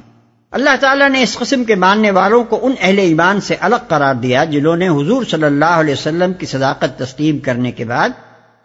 [0.51, 4.15] اللہ تعالیٰ نے اس قسم کے ماننے والوں کو ان اہل ایمان سے الگ قرار
[4.15, 8.09] دیا جنہوں نے حضور صلی اللہ علیہ وسلم کی صداقت تسلیم کرنے کے بعد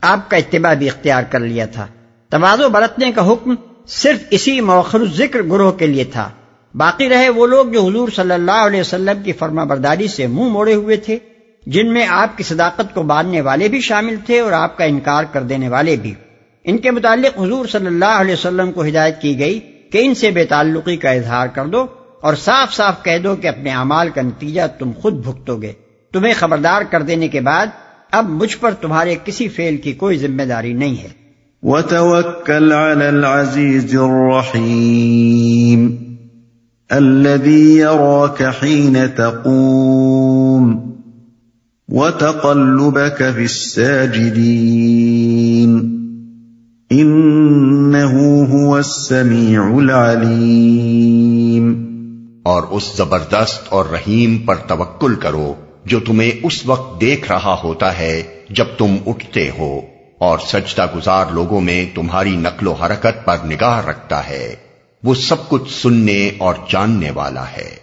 [0.00, 1.86] آپ کا اتباع بھی اختیار کر لیا تھا۔
[2.28, 3.54] توازو برتنے کا حکم
[3.86, 6.30] صرف اسی موخر ذکر گروہ کے لیے تھا۔
[6.74, 10.48] باقی رہے وہ لوگ جو حضور صلی اللہ علیہ وسلم کی فرما برداری سے منہ
[10.48, 11.18] موڑے ہوئے تھے،
[11.66, 15.24] جن میں آپ کی صداقت کو باندھنے والے بھی شامل تھے اور آپ کا انکار
[15.32, 16.14] کر دینے والے بھی۔
[16.64, 19.60] ان کے متعلق حضور صلی اللہ علیہ وسلم کو ہدایت کی گئی
[19.92, 21.86] کہ ان سے بے تعلقی کا اظہار کر دو
[22.20, 25.72] اور صاف صاف کہہ دو کہ اپنے اعمال کا نتیجہ تم خود بھگتو گے۔
[26.12, 27.66] تمہیں خبردار کر دینے کے بعد
[28.12, 31.08] اب مجھ پر تمہارے کسی فیل کی کوئی ذمہ داری نہیں ہے۔
[31.62, 35.96] وَتَوَكَّلْ عَلَى الْعَزِيزِ الرَّحِيمِ
[36.90, 40.92] الَّذِي يَرَاكَ حِينَ تَقُومُ
[41.88, 45.31] وَتَقَلُّبَكَ فِي السَّاجِدِينَ
[47.00, 51.92] هو السمیع العلیم
[52.44, 57.98] اور اس زبردست اور رحیم پر توکل کرو جو تمہیں اس وقت دیکھ رہا ہوتا
[57.98, 59.80] ہے جب تم اٹھتے ہو
[60.18, 64.54] اور سجدہ گزار لوگوں میں تمہاری نقل و حرکت پر نگاہ رکھتا ہے۔
[65.04, 67.76] وہ سب کچھ سننے اور جاننے والا ہے۔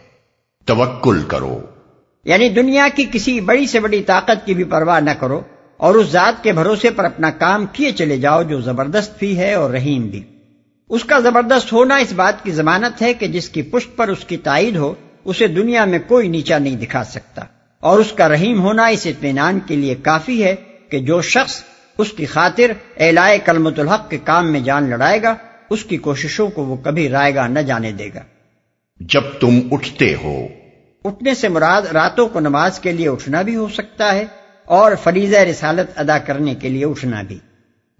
[0.66, 1.60] توکل کرو۔
[2.26, 5.42] یعنی دنیا کی کسی بڑی سے بڑی طاقت کی بھی پرواہ نہ کرو۔
[5.80, 9.54] اور اس ذات کے بھروسے پر اپنا کام کیے چلے جاؤ جو زبردست بھی ہے
[9.54, 10.24] اور رحیم بھی۔
[10.90, 14.26] اس کا زبردست ہونا اس بات کی ضمانت ہے کہ جس کی پشت پر اس
[14.26, 14.94] کی تائید ہو
[15.26, 17.42] اسے دنیا میں کوئی نیچا نہیں دکھا سکتا۔
[17.80, 20.56] اور اس کا رحیم ہونا اس اطمینان کے لیے کافی ہے
[20.90, 21.64] کہ جو شخص
[21.98, 25.36] اس کی خاطر اعلائے کلمت الحق کے کام میں جان لڑائے گا
[25.70, 28.20] اس کی کوششوں کو وہ کبھی رائے گا نہ جانے دے گا۔
[29.00, 30.48] جب تم اٹھتے ہو۔
[31.06, 34.26] اٹھنے سے مراد راتوں کو نماز کے لیے اٹھنا بھی ہو سکتا ہے۔
[34.70, 37.40] اور فریضہ رسالت ادا کرنے کے لیے اٹھنا بھی۔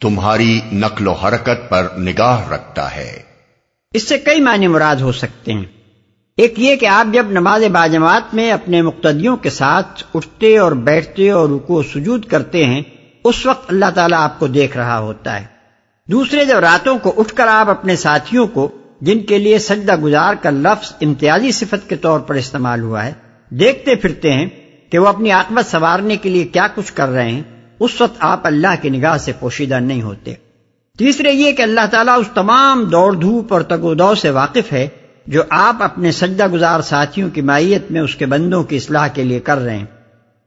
[0.02, 3.20] تمہاری نقل و حرکت پر نگاہ رکھتا ہے۔
[3.94, 5.66] اس سے کئی معنی مراد ہو سکتے ہیں۔
[6.38, 11.32] ایک یہ کہ آپ جب نماز باجماعت میں اپنے مقتدیوں کے ساتھ اٹھتے اور بیٹھتے
[11.32, 12.82] اور رکو سجود کرتے ہیں
[13.24, 15.46] اس وقت اللہ تعالیٰ آپ کو دیکھ رہا ہوتا ہے۔
[16.08, 18.70] دوسرے جب راتوں کو اٹھ کر آپ اپنے ساتھیوں کو
[19.02, 23.14] جن کے لیے سجدہ گزار کا لفظ امتیازی صفت کے طور پر استعمال ہوا ہے
[23.50, 24.48] دیکھتے پھرتے ہیں
[24.90, 27.44] کہ وہ اپنی عاقبت سنوارنے کے لیے کیا کچھ کر رہے ہیں،
[27.80, 30.34] اس وقت آپ اللہ کی نگاہ سے پوشیدہ نہیں ہوتے۔
[30.98, 34.74] تیسرے یہ کہ اللہ تعالیٰ اس تمام دوڑ دھوپ اور تگ و دو سے واقف
[34.74, 34.88] ہے
[35.28, 39.24] جو آپ اپنے سجدہ گزار ساتھیوں کی مائیت میں اس کے بندوں کی اصلاح کے
[39.24, 39.86] لیے کر رہے ہیں۔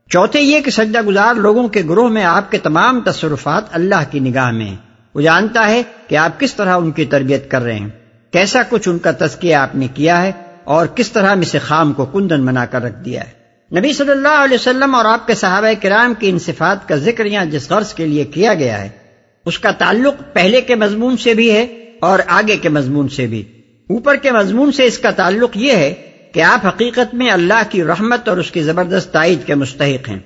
[0.09, 4.19] چوتھے یہ کہ سجدہ گزار لوگوں کے گروہ میں آپ کے تمام تصرفات اللہ کی
[4.19, 4.75] نگاہ میں ہیں۔
[5.15, 7.89] وہ جانتا ہے کہ آپ کس طرح ان کی تربیت کر رہے ہیں۔
[8.31, 10.31] کیسا کچھ ان کا تذکیہ آپ نے کیا ہے
[10.63, 13.42] اور کس طرح میں سے خام کو کندن بنا کر رکھ دیا ہے۔
[13.77, 17.25] نبی صلی اللہ علیہ وسلم اور آپ کے صحابہ کرام کی ان صفات کا ذکر
[17.25, 18.89] یہاں جس غرض کے لیے کیا گیا ہے،
[19.45, 21.63] اس کا تعلق پہلے کے مضمون سے بھی ہے
[22.01, 23.43] اور آگے کے مضمون سے بھی۔
[23.89, 25.93] اوپر کے مضمون سے اس کا تعلق یہ ہے
[26.33, 30.19] کہ آپ حقیقت میں اللہ کی رحمت اور اس کی زبردست تائید کے مستحق ہیں۔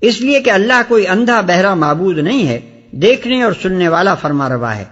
[0.00, 2.60] اس لیے کہ اللہ کوئی اندھا، بہرا معبود نہیں ہے،
[2.90, 4.84] دیکھنے اور سننے والا فرما روا ہے۔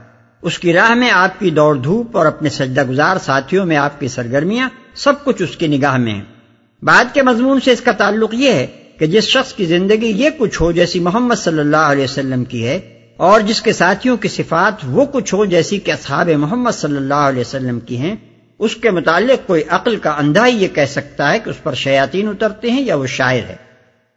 [0.43, 4.01] اس کی راہ میں آپ کی دوڑ دھوپ اور اپنے سجدہ گزار ساتھیوں میں آپ
[4.01, 6.32] کی سرگرمیاں سب کچھ اس کی نگاہ میں ہیں۔
[6.83, 8.67] بعد کے مضمون سے اس کا تعلق یہ ہے
[8.99, 12.67] کہ جس شخص کی زندگی یہ کچھ ہو جیسی محمد صلی اللہ علیہ وسلم کی
[12.67, 12.79] ہے
[13.17, 17.15] اور جس کے ساتھیوں کی صفات وہ کچھ ہو جیسی کہ اصحاب محمد صلی اللہ
[17.15, 18.17] علیہ وسلم کی ہیں،
[18.59, 21.75] اس کے متعلق کوئی عقل کا اندھا ہی یہ کہہ سکتا ہے کہ اس پر
[21.75, 23.57] شیاطین اترتے ہیں یا وہ شاعر ہے۔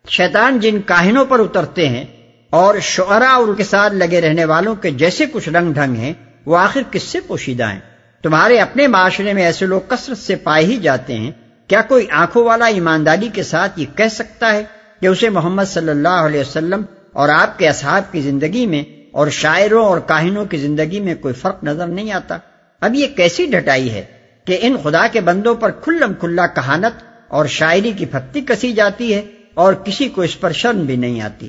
[0.10, 2.06] شیطان جن کاہنوں پر اترتے ہیں
[2.50, 6.14] اور شعرا اور ان کے ساتھ لگے رہنے والوں کے جیسے کچھ رنگ ڈھنگ ہیں،
[6.46, 7.80] وہ آخر کس سے پوشیدہ ہیں؟
[8.24, 11.32] تمہارے اپنے معاشرے میں ایسے لوگ کثرت سے پائے ہی جاتے ہیں
[11.70, 14.64] کیا کوئی آنکھوں والا ایمانداری کے ساتھ یہ کہہ سکتا ہے
[15.02, 19.28] کہ اسے محمد صلی اللہ علیہ وسلم اور آپ کے اصحاب کی زندگی میں اور
[19.30, 22.38] شاعروں اور کاہنوں کی زندگی میں کوئی فرق نظر نہیں آتا؟
[22.82, 24.04] اب یہ کیسی ڈٹائی ہے
[24.48, 29.14] کہ ان خدا کے بندوں پر کھلم کھلا کہانت اور شاعری کی پھتی کسی جاتی
[29.14, 29.22] ہے
[29.54, 31.48] اور کسی کو اس پر شرم بھی نہیں آتی؟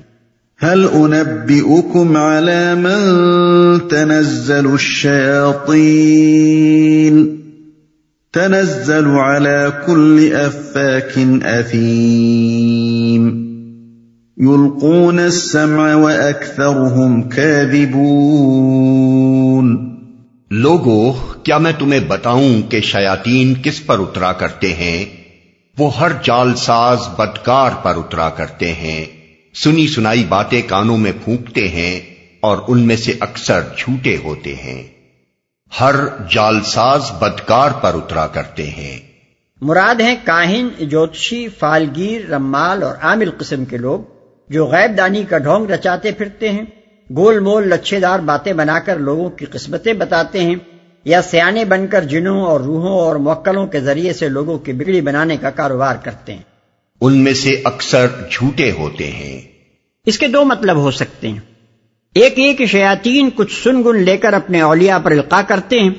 [0.61, 3.01] هل انبئكم على من
[3.89, 4.67] تنزل
[5.77, 7.36] الشياطين؟
[8.37, 13.29] تنزل على كل افاك اثيم
[14.41, 17.97] يلقون السمع واكثرهم كاذبون.
[20.51, 21.13] لوگو،
[21.43, 25.05] کیا میں تمہیں بتاؤں کہ شیاطین کس پر اترا کرتے ہیں؟
[25.79, 29.05] وہ ہر جال ساز بدکار پر اترا کرتے ہیں۔
[29.55, 32.01] سنی سنائی باتیں کانوں میں پھونکتے ہیں
[32.41, 34.96] اور ان میں سے اکثر جھوٹے ہوتے ہیں۔
[35.81, 35.95] ہر
[36.31, 38.99] جال ساز بدکار پر اترا کرتے ہیں۔
[39.61, 44.01] مراد ہیں کاہن جوتشی فالگیر رمال اور عامل قسم کے لوگ
[44.49, 46.63] جو غیب دانی کا ڈھونگ رچاتے پھرتے ہیں
[47.17, 50.55] گول مول لچھے دار باتیں بنا کر لوگوں کی قسمتیں بتاتے ہیں
[51.05, 55.01] یا سیانے بن کر جنوں اور روحوں اور موکلوں کے ذریعے سے لوگوں کی بگڑی
[55.01, 56.43] بنانے کا کاروبار کرتے ہیں۔
[57.01, 59.41] ان میں سے اکثر جھوٹے ہوتے ہیں۔
[60.07, 61.56] اس کے دو مطلب ہو سکتے ہیں۔
[62.17, 65.91] ایک یہ کہ شیاطین کچھ سن گن لے کر اپنے اولیاء پر القاع کرتے ہیں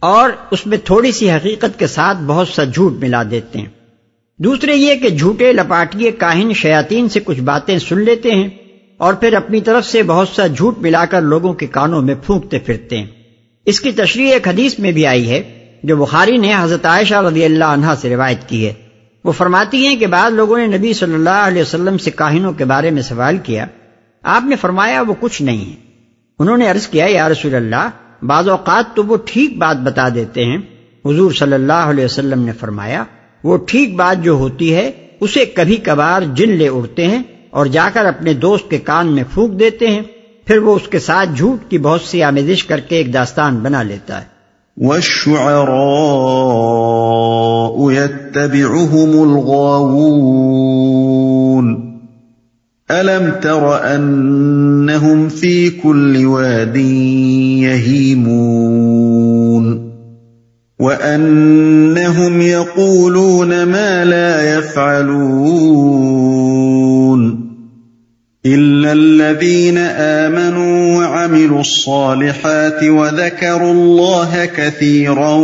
[0.00, 3.66] اور اس میں تھوڑی سی حقیقت کے ساتھ بہت سا جھوٹ ملا دیتے ہیں۔
[4.38, 8.48] دوسرے یہ کہ جھوٹے لپاٹیے کاہن شیاطین سے کچھ باتیں سن لیتے ہیں
[8.96, 12.58] اور پھر اپنی طرف سے بہت سا جھوٹ ملا کر لوگوں کے کانوں میں پھونکتے
[12.58, 13.06] پھرتے ہیں۔
[13.66, 15.42] اس کی تشریح ایک حدیث میں بھی آئی ہے
[15.82, 18.72] جو بخاری نے حضرت عائشہ رضی اللہ عنہ سے روایت کی ہے۔
[19.24, 22.64] وہ فرماتی ہیں کہ بعض لوگوں نے نبی صلی اللہ علیہ وسلم سے کاہنوں کے
[22.64, 23.66] بارے میں سوال کیا
[24.22, 25.76] آپ نے فرمایا وہ کچھ نہیں ہے۔
[26.38, 27.90] انہوں نے عرض کیا، یا رسول اللہ،
[28.22, 30.58] بعض اوقات تو وہ ٹھیک بات بتا دیتے ہیں۔
[31.04, 33.04] حضور صلی اللہ علیہ وسلم نے فرمایا،
[33.44, 37.88] وہ ٹھیک بات جو ہوتی ہے، اسے کبھی کبھار جن لے اڑتے ہیں اور جا
[37.92, 40.02] کر اپنے دوست کے کان میں پھونک دیتے ہیں۔
[40.46, 43.82] پھر وہ اس کے ساتھ جھوٹ کی بہت سی آمیزش کر کے ایک داستان بنا
[43.82, 44.32] لیتا ہے۔
[47.92, 51.91] يتبعهم الغاوون
[52.92, 56.76] ألم تر أنهم في كل واد
[57.66, 59.22] يهيمون
[60.78, 65.92] وأنهم يقولون ما لا يفعلون
[68.46, 75.34] إلا الذين آمنوا وعملوا الصالحات وذكروا الله كثيرا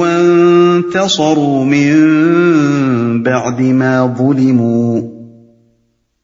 [0.00, 2.02] وانتصروا من
[3.22, 5.17] بعد ما ظلموا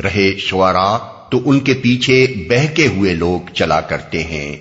[0.04, 0.98] رہے شعراء
[1.30, 4.56] تو ان کے پیچھے بہکے ہوئے لوگ چلا کرتے ہیں۔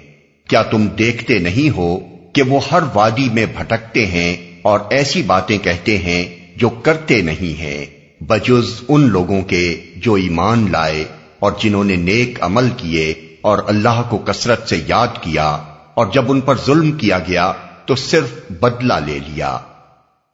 [0.49, 1.99] کیا تم دیکھتے نہیں ہو
[2.33, 6.25] کہ وہ ہر وادی میں بھٹکتے ہیں اور ایسی باتیں کہتے ہیں
[6.57, 7.87] جو کرتے نہیں ہیں؟
[8.21, 11.05] بجز ان لوگوں کے جو ایمان لائے۔
[11.41, 13.11] اور جنہوں نے نیک عمل کیے
[13.41, 15.59] اور اللہ کو کثرت سے یاد کیا
[15.95, 17.53] اور جب ان پر ظلم کیا گیا
[17.87, 19.59] تو صرف بدلہ لے لیا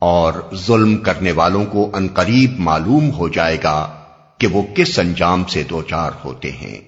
[0.00, 3.94] اور ظلم کرنے والوں کو انقریب معلوم ہو جائے گا
[4.38, 6.78] کہ وہ کس انجام سے دوچار ہوتے ہیں۔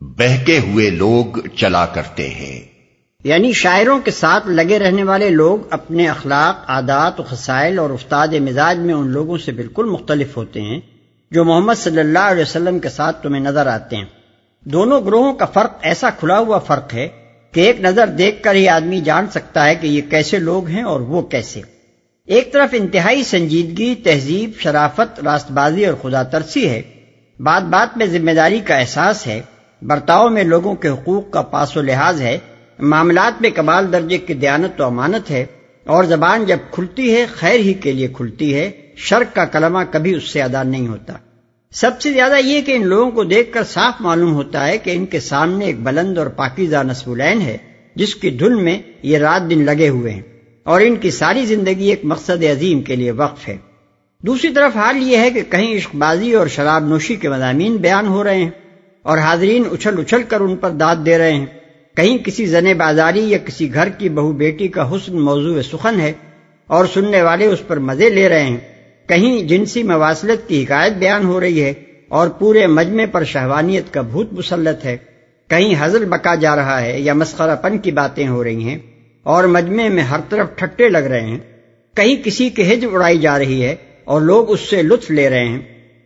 [0.00, 2.60] بہکے ہوئے لوگ چلا کرتے ہیں۔
[3.24, 8.28] یعنی شاعروں کے ساتھ لگے رہنے والے لوگ اپنے اخلاق، عادات و خسائل اور استاد
[8.28, 10.80] مزاج میں ان لوگوں سے بالکل مختلف ہوتے ہیں۔
[11.34, 14.04] جو محمد صلی اللہ علیہ وسلم کے ساتھ تمہیں نظر آتے ہیں۔
[14.64, 17.08] دونوں گروہوں کا فرق ایسا کھلا ہوا فرق ہے
[17.52, 20.82] کہ ایک نظر دیکھ کر ہی آدمی جان سکتا ہے کہ یہ کیسے لوگ ہیں
[20.82, 21.60] اور وہ کیسے۔
[22.26, 26.82] ایک طرف انتہائی سنجیدگی، تہذیب، شرافت راست بازی اور خدا ترسی ہے۔
[27.40, 29.42] بات بات میں ذمہ داری کا احساس ہے۔
[29.82, 32.38] برتاؤ میں لوگوں کے حقوق کا پاس و لحاظ ہے۔
[32.78, 35.44] معاملات میں کمال درجے کی دیانت و امانت ہے۔
[35.84, 40.14] اور زبان جب کھلتی ہے، خیر ہی کے لیے کھلتی ہے۔ شرک کا کلمہ کبھی
[40.14, 41.12] اس سے ادا نہیں ہوتا۔
[41.74, 44.90] سب سے زیادہ یہ کہ ان لوگوں کو دیکھ کر صاف معلوم ہوتا ہے کہ
[44.90, 47.56] ان کے سامنے ایک بلند اور پاکیزہ نصب العین ہے،
[47.94, 50.22] جس کی دھن میں یہ رات دن لگے ہوئے ہیں۔
[50.64, 53.56] اور ان کی ساری زندگی ایک مقصد عظیم کے لیے وقف ہے۔
[54.22, 58.06] دوسری طرف حال یہ ہے کہ کہیں عشق بازی اور شراب نوشی کے مضامین بیان
[58.06, 58.50] ہو رہے ہیں
[59.02, 61.46] اور حاضرین اچھل اچھل کر ان پر داد دے رہے ہیں۔
[61.96, 66.12] کہیں کسی زن بازاری یا کسی گھر کی بہو بیٹی کا حسن موضوع سخن ہے
[66.66, 68.73] اور سننے والے اس پر مزے لے رہے ہیں۔
[69.06, 71.72] کہیں جنسی مواصلت کی حکایت بیان ہو رہی ہے
[72.08, 74.96] اور پورے مجمے پر شہوانیت کا بھوت مسلط ہے۔
[75.48, 78.78] کہیں حضل بکا جا رہا ہے یا مسخرہ پن کی باتیں ہو رہی ہیں
[79.22, 81.38] اور مجمع میں ہر طرف ٹھٹے لگ رہے ہیں۔
[81.96, 83.74] کہیں کسی کی ہج اڑائی جا رہی ہے
[84.04, 85.58] اور لوگ اس سے لطف لے رہے ہیں۔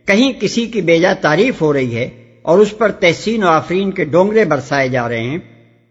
[0.05, 2.09] کہیں کسی کی بیجا تعریف ہو رہی ہے
[2.41, 5.37] اور اس پر تحسین و آفرین کے ڈونگرے برسائے جا رہے ہیں۔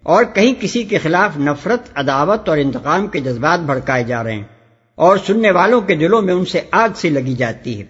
[0.03, 4.58] اور کہیں کسی کے خلاف نفرت، عداوت اور انتقام کے جذبات بھڑکائے جا رہے ہیں۔
[4.99, 7.85] اور سننے والوں کے دلوں میں ان سے آگ سے لگی جاتی ہے۔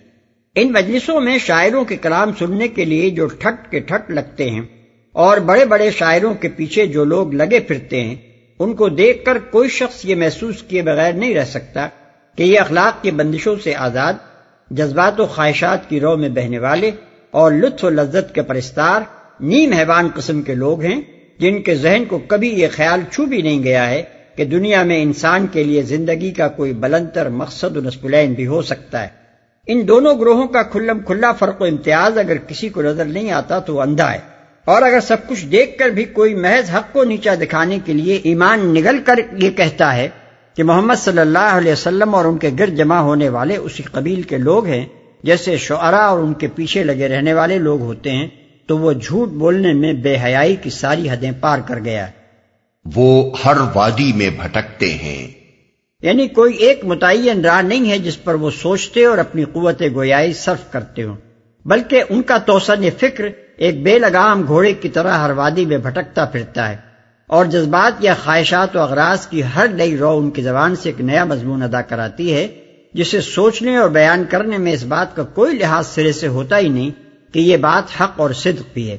[0.54, 4.60] ان مجلسوں میں شاعروں کے کلام سننے کے لیے جو ٹھٹ کے ٹھٹ لگتے ہیں
[5.12, 8.16] اور بڑے بڑے شاعروں کے پیچھے جو لوگ لگے پھرتے ہیں،
[8.58, 11.88] ان کو دیکھ کر کوئی شخص یہ محسوس کیے بغیر نہیں رہ سکتا
[12.36, 14.14] کہ یہ اخلاق کی بندشوں سے آزاد،
[14.70, 16.90] جذبات و خواہشات کی رو میں بہنے والے
[17.30, 19.00] اور لطف و لذت کے پرستار،
[19.40, 21.00] نیم حیوان قسم کے لوگ ہیں
[21.38, 24.02] جن کے ذہن کو کبھی یہ خیال چھو بھی نہیں گیا ہے
[24.38, 28.62] کہ دنیا میں انسان کے لیے زندگی کا کوئی بلندر مقصد و نسبلین بھی ہو
[28.62, 29.08] سکتا ہے۔
[29.66, 33.58] ان دونوں گروہوں کا کھلم کھلا فرق و امتیاز اگر کسی کو نظر نہیں آتا
[33.58, 34.18] تو اندھا ہے۔
[34.64, 38.20] اور اگر سب کچھ دیکھ کر بھی کوئی محض حق کو نیچا دکھانے کے لیے
[38.22, 40.08] ایمان نگل کر یہ کہتا ہے
[40.56, 44.22] کہ محمد صلی اللہ علیہ وسلم اور ان کے گرد جمع ہونے والے اسی قبیل
[44.22, 44.86] کے لوگ ہیں،
[45.22, 48.28] جیسے شعرا اور ان کے پیچھے لگے رہنے والے لوگ ہوتے ہیں،
[48.66, 52.17] تو وہ جھوٹ بولنے میں بے حیائی کی ساری حدیں پار کر گیا۔ ہے
[52.94, 55.28] وہ ہر وادی میں بھٹکتے ہیں۔
[56.02, 60.32] یعنی کوئی ایک متعین راہ نہیں ہے جس پر وہ سوچتے اور اپنی قوت گویائی
[60.32, 61.16] صرف کرتے ہوں۔
[61.64, 63.24] بلکہ ان کا توسن فکر
[63.56, 66.76] ایک بے لگام گھوڑے کی طرح ہر وادی میں بھٹکتا پھرتا ہے۔
[67.26, 71.00] اور جذبات یا خواہشات و اغراض کی ہر نئی رو ان کی زبان سے ایک
[71.00, 72.48] نیا مضمون ادا کراتی ہے،
[72.94, 76.68] جسے سوچنے اور بیان کرنے میں اس بات کا کوئی لحاظ سرے سے ہوتا ہی
[76.68, 76.90] نہیں
[77.34, 78.98] کہ یہ بات حق اور صدق بھی ہے۔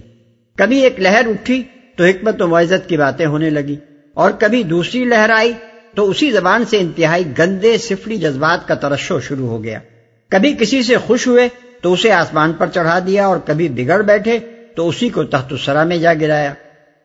[0.57, 1.63] کبھی ایک لہر اٹھی
[1.99, 3.75] تو حکمت و معزت کی باتیں ہونے لگی
[4.13, 5.53] اور کبھی دوسری لہر آئی
[5.95, 9.79] تو اسی زبان سے انتہائی گندے سفلی جذبات کا ترشو شروع ہو گیا۔
[10.29, 11.47] کبھی کسی سے خوش ہوئے
[11.81, 14.39] تو اسے آسمان پر چڑھا دیا اور کبھی بگڑ بیٹھے
[14.75, 16.53] تو اسی کو تحت السرا میں جا گرایا۔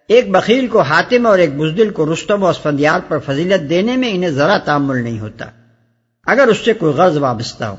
[0.09, 4.11] ایک بخیل کو حاتم اور ایک بزدل کو رستم و اسفندیار پر فضیلت دینے میں
[4.11, 5.47] انہیں ذرا تعمل نہیں ہوتا۔
[6.27, 7.77] اگر اس سے کوئی غرض وابستہ ہو،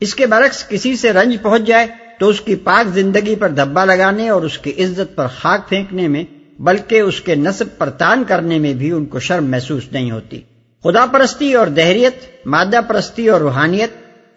[0.00, 1.86] اس کے برعکس کسی سے رنج پہنچ جائے
[2.18, 6.08] تو اس کی پاک زندگی پر دھبا لگانے اور اس کی عزت پر خاک پھینکنے
[6.08, 6.24] میں
[6.58, 10.40] بلکہ اس کے نصب پر تان کرنے میں بھی ان کو شرم محسوس نہیں ہوتی۔
[10.84, 13.90] خدا پرستی اور دہریت، مادہ پرستی اور روحانیت،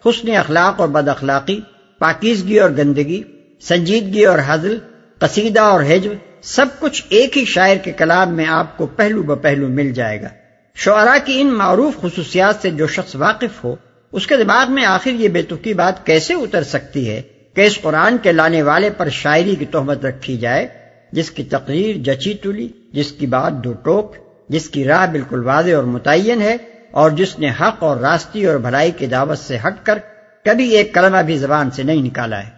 [0.06, 1.60] حسن اخلاق اور بد اخلاقی،
[1.98, 3.22] پاکیزگی اور گندگی،
[3.60, 4.78] سنجیدگی اور حضل
[5.18, 6.10] قصیدہ اور حجب
[6.42, 10.22] سب کچھ ایک ہی شاعر کے کلام میں آپ کو پہلو ب پہلو مل جائے
[10.22, 10.28] گا۔
[10.74, 13.76] شعرا کی ان معروف خصوصیات سے جو شخص واقف ہو،
[14.12, 17.22] اس کے دماغ میں آخر یہ بے تکی بات کیسے اتر سکتی ہے
[17.54, 20.79] کہ اس قرآن کے لانے والے پر شاعری کی تہمت رکھی جائے؟
[21.12, 24.16] جس کی تقریر جچی تلی، جس کی بات دو ٹوک،
[24.48, 26.56] جس کی راہ بالکل واضح اور متعین ہے،
[26.90, 29.98] اور جس نے حق اور راستی اور بھلائی کی دعوت سے ہٹ کر
[30.44, 32.48] کبھی ایک کلمہ بھی زبان سے نہیں نکالا ہے۔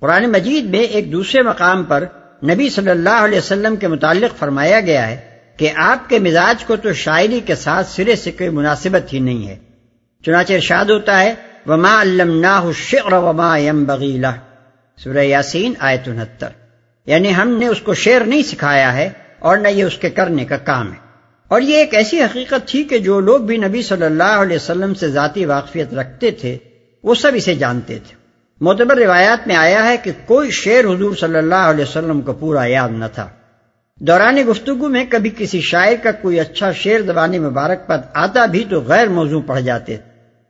[0.00, 2.04] قرآن مجید میں ایک دوسرے مقام پر
[2.44, 5.16] نبی صلی اللہ علیہ وسلم کے متعلق فرمایا گیا ہے
[5.56, 9.48] کہ آپ کے مزاج کو تو شاعری کے ساتھ سرے سے کوئی مناسبت ہی نہیں
[9.48, 9.56] ہے۔
[10.24, 11.34] چنانچہ ارشاد ہوتا ہے،
[11.66, 14.22] وما الشعر وما ينبغي
[14.98, 16.65] سورہ یاسین آیت انہتر۔
[17.06, 20.44] یعنی ہم نے اس کو شعر نہیں سکھایا ہے اور نہ یہ اس کے کرنے
[20.44, 21.06] کا کام ہے۔
[21.48, 24.94] اور یہ ایک ایسی حقیقت تھی کہ جو لوگ بھی نبی صلی اللہ علیہ وسلم
[24.94, 26.58] سے ذاتی واقفیت رکھتے تھے،
[27.02, 28.14] وہ سب اسے جانتے تھے۔
[28.60, 32.64] معتبر روایات میں آیا ہے کہ کوئی شعر حضور صلی اللہ علیہ وسلم کو پورا
[32.64, 33.28] یاد نہ تھا۔
[34.00, 38.64] دوران گفتگو میں کبھی کسی شاعر کا کوئی اچھا شعر زبانی مبارک پر آتا بھی
[38.70, 39.96] تو غیر موضوع پڑھ جاتے،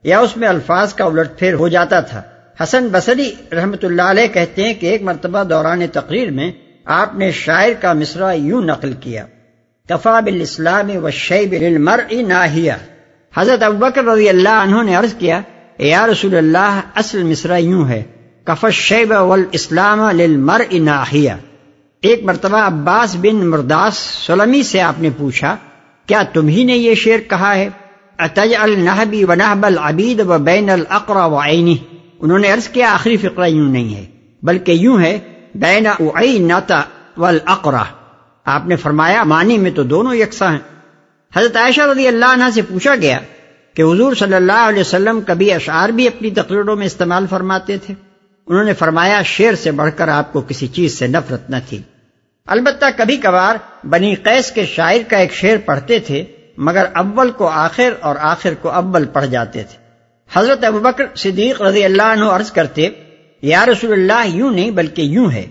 [0.03, 2.21] یا اس میں الفاظ کا الٹ پھیر ہو جاتا تھا۔
[2.59, 6.51] حسن بصری رحمت اللہ علیہ کہتے ہیں کہ ایک مرتبہ دوران تقریر میں
[6.85, 9.25] آپ نے شاعر کا مصرع یوں نقل کیا،
[9.89, 11.99] کفا بال اسلام و شیب المر
[13.33, 15.39] حضرت ابکر رضی اللہ عنہ نے عرض کیا
[15.79, 18.01] یا رسول اللہ، اصل مصرا یوں ہے
[18.47, 21.31] کف شیب والاسلام للمر ناحیہ
[22.03, 25.55] ایک مرتبہ عباس بن مرداس سلمی سے آپ نے پوچھا،
[26.07, 27.69] کیا تم ہی نے یہ شعر کہا ہے؟
[28.19, 31.75] اتج النحبی و نحب العبید و بین القرا و عینی۔
[32.19, 34.05] انہوں نے عرض کیا، آخری فقرہ یوں نہیں ہے،
[34.43, 35.19] بلکہ یوں ہے،
[35.55, 36.81] بین اعینتا
[37.17, 37.83] والاقرا
[38.45, 40.59] آپ نے فرمایا، معنی میں تو دونوں یکساں ہیں۔
[41.35, 43.19] حضرت عائشہ رضی اللہ عنہ سے پوچھا گیا
[43.73, 47.93] کہ حضور صلی اللہ علیہ وسلم کبھی اشعار بھی اپنی تقریروں میں استعمال فرماتے تھے؟
[48.47, 51.81] انہوں نے فرمایا، شیر سے بڑھ کر آپ کو کسی چیز سے نفرت نہ تھی۔
[52.47, 56.23] البتہ کبھی کبھار بنی قیس کے شاعر کا ایک شعر پڑھتے تھے،
[56.57, 59.86] مگر اول کو آخر اور آخر کو اول پڑھ جاتے تھے۔
[60.33, 62.89] حضرت ابوبکر صدیق رضی اللہ عنہ عرض کرتے،
[63.41, 65.45] یا رسول اللہ یوں نہیں بلکہ یوں ہے۔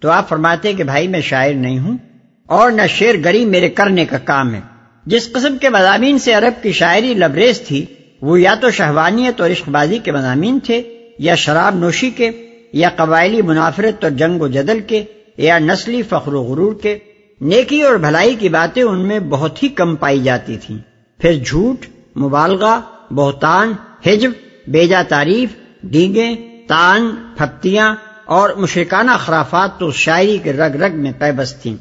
[0.00, 1.98] تو آپ فرماتے کہ بھائی میں شاعر نہیں ہوں
[2.46, 4.60] اور نہ شعر گری میرے کرنے کا کام ہے۔
[5.06, 7.84] جس قسم کے مضامین سے عرب کی شاعری لبریز تھی،
[8.22, 10.82] وہ یا تو شہوانیت اور عشق بازی کے مضامین تھے،
[11.18, 12.30] یا شراب نوشی کے،
[12.72, 15.04] یا قبائلی منافرت اور جنگ و جدل کے،
[15.36, 16.98] یا نسلی فخر و غرور کے۔
[17.40, 20.78] نیکی اور بھلائی کی باتیں ان میں بہت ہی کم پائی جاتی تھیں۔
[21.18, 21.86] پھر جھوٹ،
[22.18, 22.80] مبالغہ
[23.10, 23.72] بہتان
[24.06, 24.30] ہجب
[24.68, 25.48] بیجا تعریف
[25.82, 26.34] ڈیگیں
[26.68, 27.94] تان پھپتیاں
[28.24, 31.76] اور مشرکانہ خرافات تو شاعری کے رگ رگ میں پیبست تھیں۔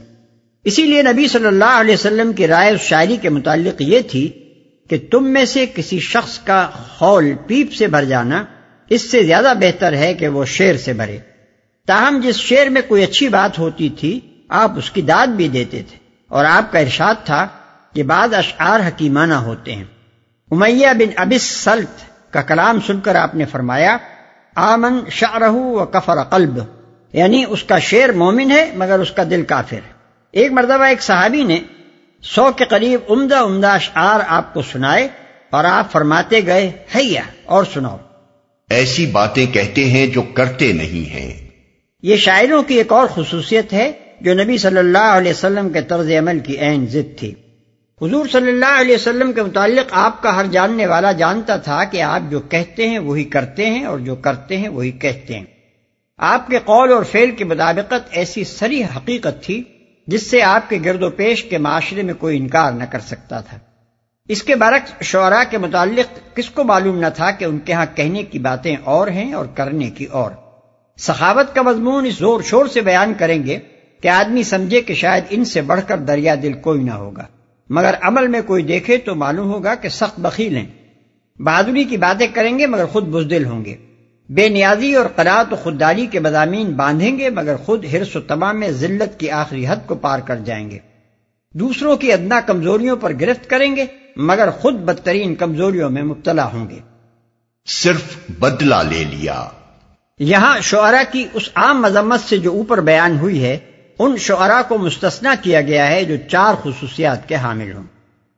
[0.63, 4.31] اسی لیے نبی صلی اللہ علیہ وسلم کی رائے اس شاعری کے متعلق یہ تھی
[4.89, 8.43] کہ تم میں سے کسی شخص کا خول پیپ سے بھر جانا
[8.89, 11.17] اس سے زیادہ بہتر ہے کہ وہ شیر سے بھرے۔
[11.87, 14.19] تاہم جس شیر میں کوئی اچھی بات ہوتی تھی،
[14.49, 15.97] آپ اس کی داد بھی دیتے تھے
[16.27, 17.47] اور آپ کا ارشاد تھا
[17.93, 19.83] کہ بعض اشعار حکیمانہ ہوتے ہیں۔
[20.51, 22.01] امیہ بن ابس سلط
[22.33, 23.97] کا کلام سن کر آپ نے فرمایا
[24.55, 26.59] آمن شاہ و کفر قلب۔
[27.13, 29.93] یعنی اس کا شیر مومن ہے مگر اس کا دل کافر۔ ہے
[30.31, 31.59] ایک مرتبہ ایک صحابی نے
[32.21, 35.07] سو کے قریب عمدہ عمدہ اشعار آپ کو سنائے
[35.49, 37.97] اور آپ فرماتے گئے حیا اور سناؤ۔
[38.69, 41.47] ایسی باتیں کہتے ہیں جو کرتے نہیں ہیں۔
[42.03, 43.91] یہ شاعروں کی ایک اور خصوصیت ہے
[44.21, 47.33] جو نبی صلی اللہ علیہ وسلم کے طرز عمل کی عین ضد تھی۔
[48.01, 52.01] حضور صلی اللہ علیہ وسلم کے متعلق آپ کا ہر جاننے والا جانتا تھا کہ
[52.01, 55.45] آپ جو کہتے ہیں وہی کرتے ہیں اور جو کرتے ہیں وہی کہتے ہیں۔
[56.17, 59.63] آپ کے قول اور فعل کی مطابقت ایسی سری حقیقت تھی
[60.07, 63.39] جس سے آپ کے گرد و پیش کے معاشرے میں کوئی انکار نہ کر سکتا
[63.39, 63.57] تھا۔
[64.27, 67.85] اس کے برعکس شعراء کے متعلق کس کو معلوم نہ تھا کہ ان کے ہاں
[67.95, 70.31] کہنے کی باتیں اور ہیں اور کرنے کی اور۔
[70.97, 73.59] سخاوت کا مضمون اس زور شور سے بیان کریں گے
[74.01, 77.23] کہ آدمی سمجھے کہ شاید ان سے بڑھ کر دریا دل کوئی نہ ہوگا۔
[77.69, 80.67] مگر عمل میں کوئی دیکھے تو معلوم ہوگا کہ سخت بخیل ہیں۔
[81.39, 83.75] بہادری کی باتیں کریں گے مگر خود بزدل ہوں گے۔
[84.29, 88.59] بے نیازی اور قرات و خودداری کے مضامین باندھیں گے مگر خود ہرس و تمام
[88.59, 90.79] میں ذلت کی آخری حد کو پار کر جائیں گے۔
[91.53, 96.69] دوسروں کی ادنا کمزوریوں پر گرفت کریں گے مگر خود بدترین کمزوریوں میں مبتلا ہوں
[96.69, 96.79] گے۔
[97.65, 98.01] صرف
[98.39, 99.45] بدلہ لے لیا۔
[100.19, 103.57] یہاں شعرا کی اس عام مذمت سے جو اوپر بیان ہوئی ہے
[103.99, 107.83] ان شعرا کو مستثنا کیا گیا ہے جو چار خصوصیات کے حامل ہوں۔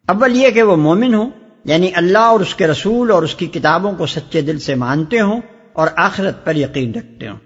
[0.08, 1.30] اول یہ کہ وہ مومن ہوں
[1.66, 5.20] یعنی اللہ اور اس کے رسول اور اس کی کتابوں کو سچے دل سے مانتے
[5.20, 5.42] ہوں
[5.74, 7.38] اور آخرت پر یقین رکھتے ہوں۔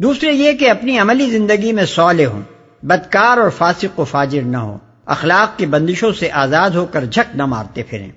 [0.00, 2.42] دوسرے یہ کہ اپنی عملی زندگی میں سولے ہوں،
[2.82, 7.36] بدکار اور فاسق و فاجر نہ ہو اخلاق کی بندشوں سے آزاد ہو کر جھک
[7.36, 8.10] نہ مارتے پھریں۔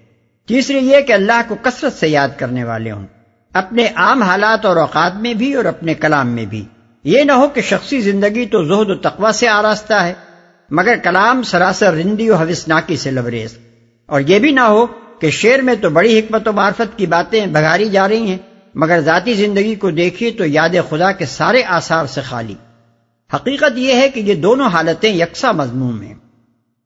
[0.48, 3.06] تیسرے یہ کہ اللہ کو کثرت سے یاد کرنے والے ہوں،
[3.54, 6.66] اپنے عام حالات اور اوقات میں بھی اور اپنے کلام میں بھی۔
[7.04, 10.14] یہ نہ ہو کہ شخصی زندگی تو زہد و تقوی سے آراستہ ہے،
[10.72, 13.58] مگر کلام سراسر رندی و حوثناکی سے لبریز۔
[14.06, 14.86] اور یہ بھی نہ ہو
[15.20, 18.38] کہ شعر میں تو بڑی حکمت و معرفت کی باتیں بگاری جا رہی ہیں،
[18.76, 22.56] مگر ذاتی زندگی کو دیکھیے تو یاد خدا کے سارے آثار سے خالی۔
[23.34, 26.14] حقیقت یہ ہے کہ یہ دونوں حالتیں یکساں مضمون ہیں۔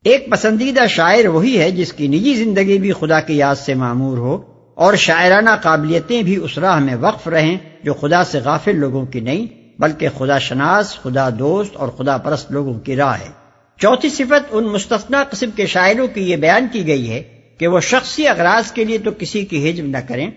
[0.03, 4.17] ایک پسندیدہ شاعر وہی ہے جس کی نجی زندگی بھی خدا کی یاد سے معمور
[4.17, 4.41] ہو،
[4.75, 9.19] اور شاعرانہ قابلیتیں بھی اس راہ میں وقف رہیں جو خدا سے غافل لوگوں کی
[9.19, 13.29] نہیں بلکہ خدا شناس، خدا دوست اور خدا پرست لوگوں کی راہ ہے۔
[13.77, 17.23] چوتھی صفت ان مستثنا قسم کے شاعروں کی یہ بیان کی گئی ہے
[17.57, 20.31] کہ وہ شخصی اغراض کے لیے تو کسی کی حجم نہ کریں،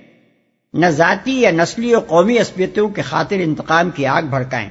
[0.75, 4.69] نہ ذاتی یا نسلی اور قومی عصبیتوں کے خاطر انتقام کی آگ بھڑکائیں۔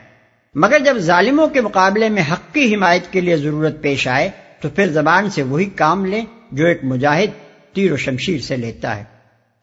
[0.55, 4.29] مگر جب ظالموں کے مقابلے میں حق کی حمایت کے لیے ضرورت پیش آئے،
[4.61, 7.29] تو پھر زبان سے وہی کام لیں جو ایک مجاہد
[7.73, 9.03] تیر و شمشیر سے لیتا ہے۔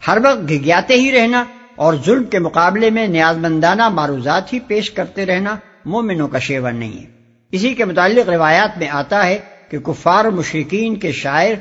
[0.06, 1.44] ہر وقت گھگیاتے ہی رہنا
[1.76, 6.72] اور ظلم کے مقابلے میں نیاز مندانہ معروضات ہی پیش کرتے رہنا مومنوں کا شیور
[6.72, 7.06] نہیں ہے۔
[7.50, 9.38] اسی کے متعلق روایات میں آتا ہے
[9.70, 11.54] کہ کفار مشرقین کے شاعر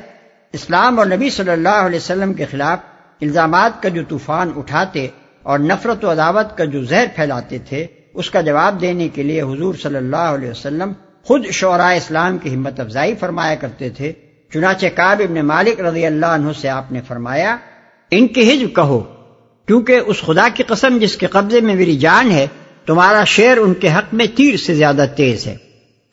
[0.52, 2.78] اسلام اور نبی صلی اللہ علیہ وسلم کے خلاف
[3.20, 5.08] الزامات کا جو طوفان اٹھاتے
[5.42, 9.42] اور نفرت و عداوت کا جو زہر پھیلاتے تھے، اس کا جواب دینے کے لیے
[9.42, 10.92] حضور صلی اللہ علیہ وسلم
[11.24, 14.12] خود شعراء اسلام کی ہمت افزائی فرمایا کرتے تھے۔
[14.52, 17.56] چنانچہ کاب ابن مالک رضی اللہ عنہ سے آپ نے فرمایا،
[18.10, 19.02] ان کے ہجب کہو
[19.72, 22.46] کیونکہ اس خدا کی قسم جس کے قبضے میں میری جان ہے،
[22.86, 25.56] تمہارا شعر ان کے حق میں تیر سے زیادہ تیز ہے۔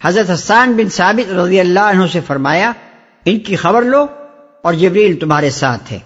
[0.03, 2.71] حضرت حسان بن ثابت رضی اللہ عنہ سے فرمایا،
[3.25, 4.05] ان کی خبر لو
[4.61, 5.99] اور جبریل تمہارے ساتھ ہے۔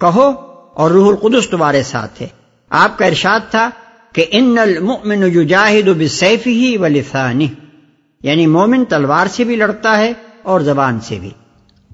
[0.00, 0.32] کہو
[0.74, 2.28] اور روح القدس تمہارے ساتھ ہے۔
[2.70, 3.70] آپ کا ارشاد تھا
[4.12, 7.44] کہ ان المؤمن یجاہد بسیفہ ولسانہ۔
[8.22, 10.12] یعنی مومن تلوار سے بھی لڑتا ہے
[10.42, 11.30] اور زبان سے بھی۔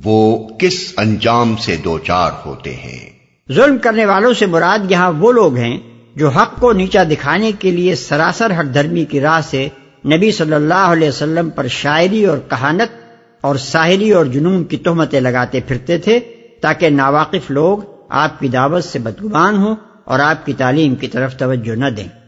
[0.05, 3.12] وہ کس انجام سے دو چار ہوتے ہیں؟
[3.53, 5.79] ظلم کرنے والوں سے مراد یہاں وہ لوگ ہیں
[6.17, 9.69] جو حق کو نیچا دکھانے کے لیے سراسر ہر دھرمی کی راہ سے
[10.07, 13.03] نبی صلی اللہ علیہ وسلم پر شاعری اور کہانت
[13.41, 16.21] اور ساحری اور جنون کی تہمتیں لگاتے پھرتے تھے
[16.61, 17.79] تاکہ ناواقف لوگ
[18.09, 22.22] آپ کی دعوت سے بدگمان ہوں اور آپ کی تعلیم کی طرف توجہ نہ دیں۔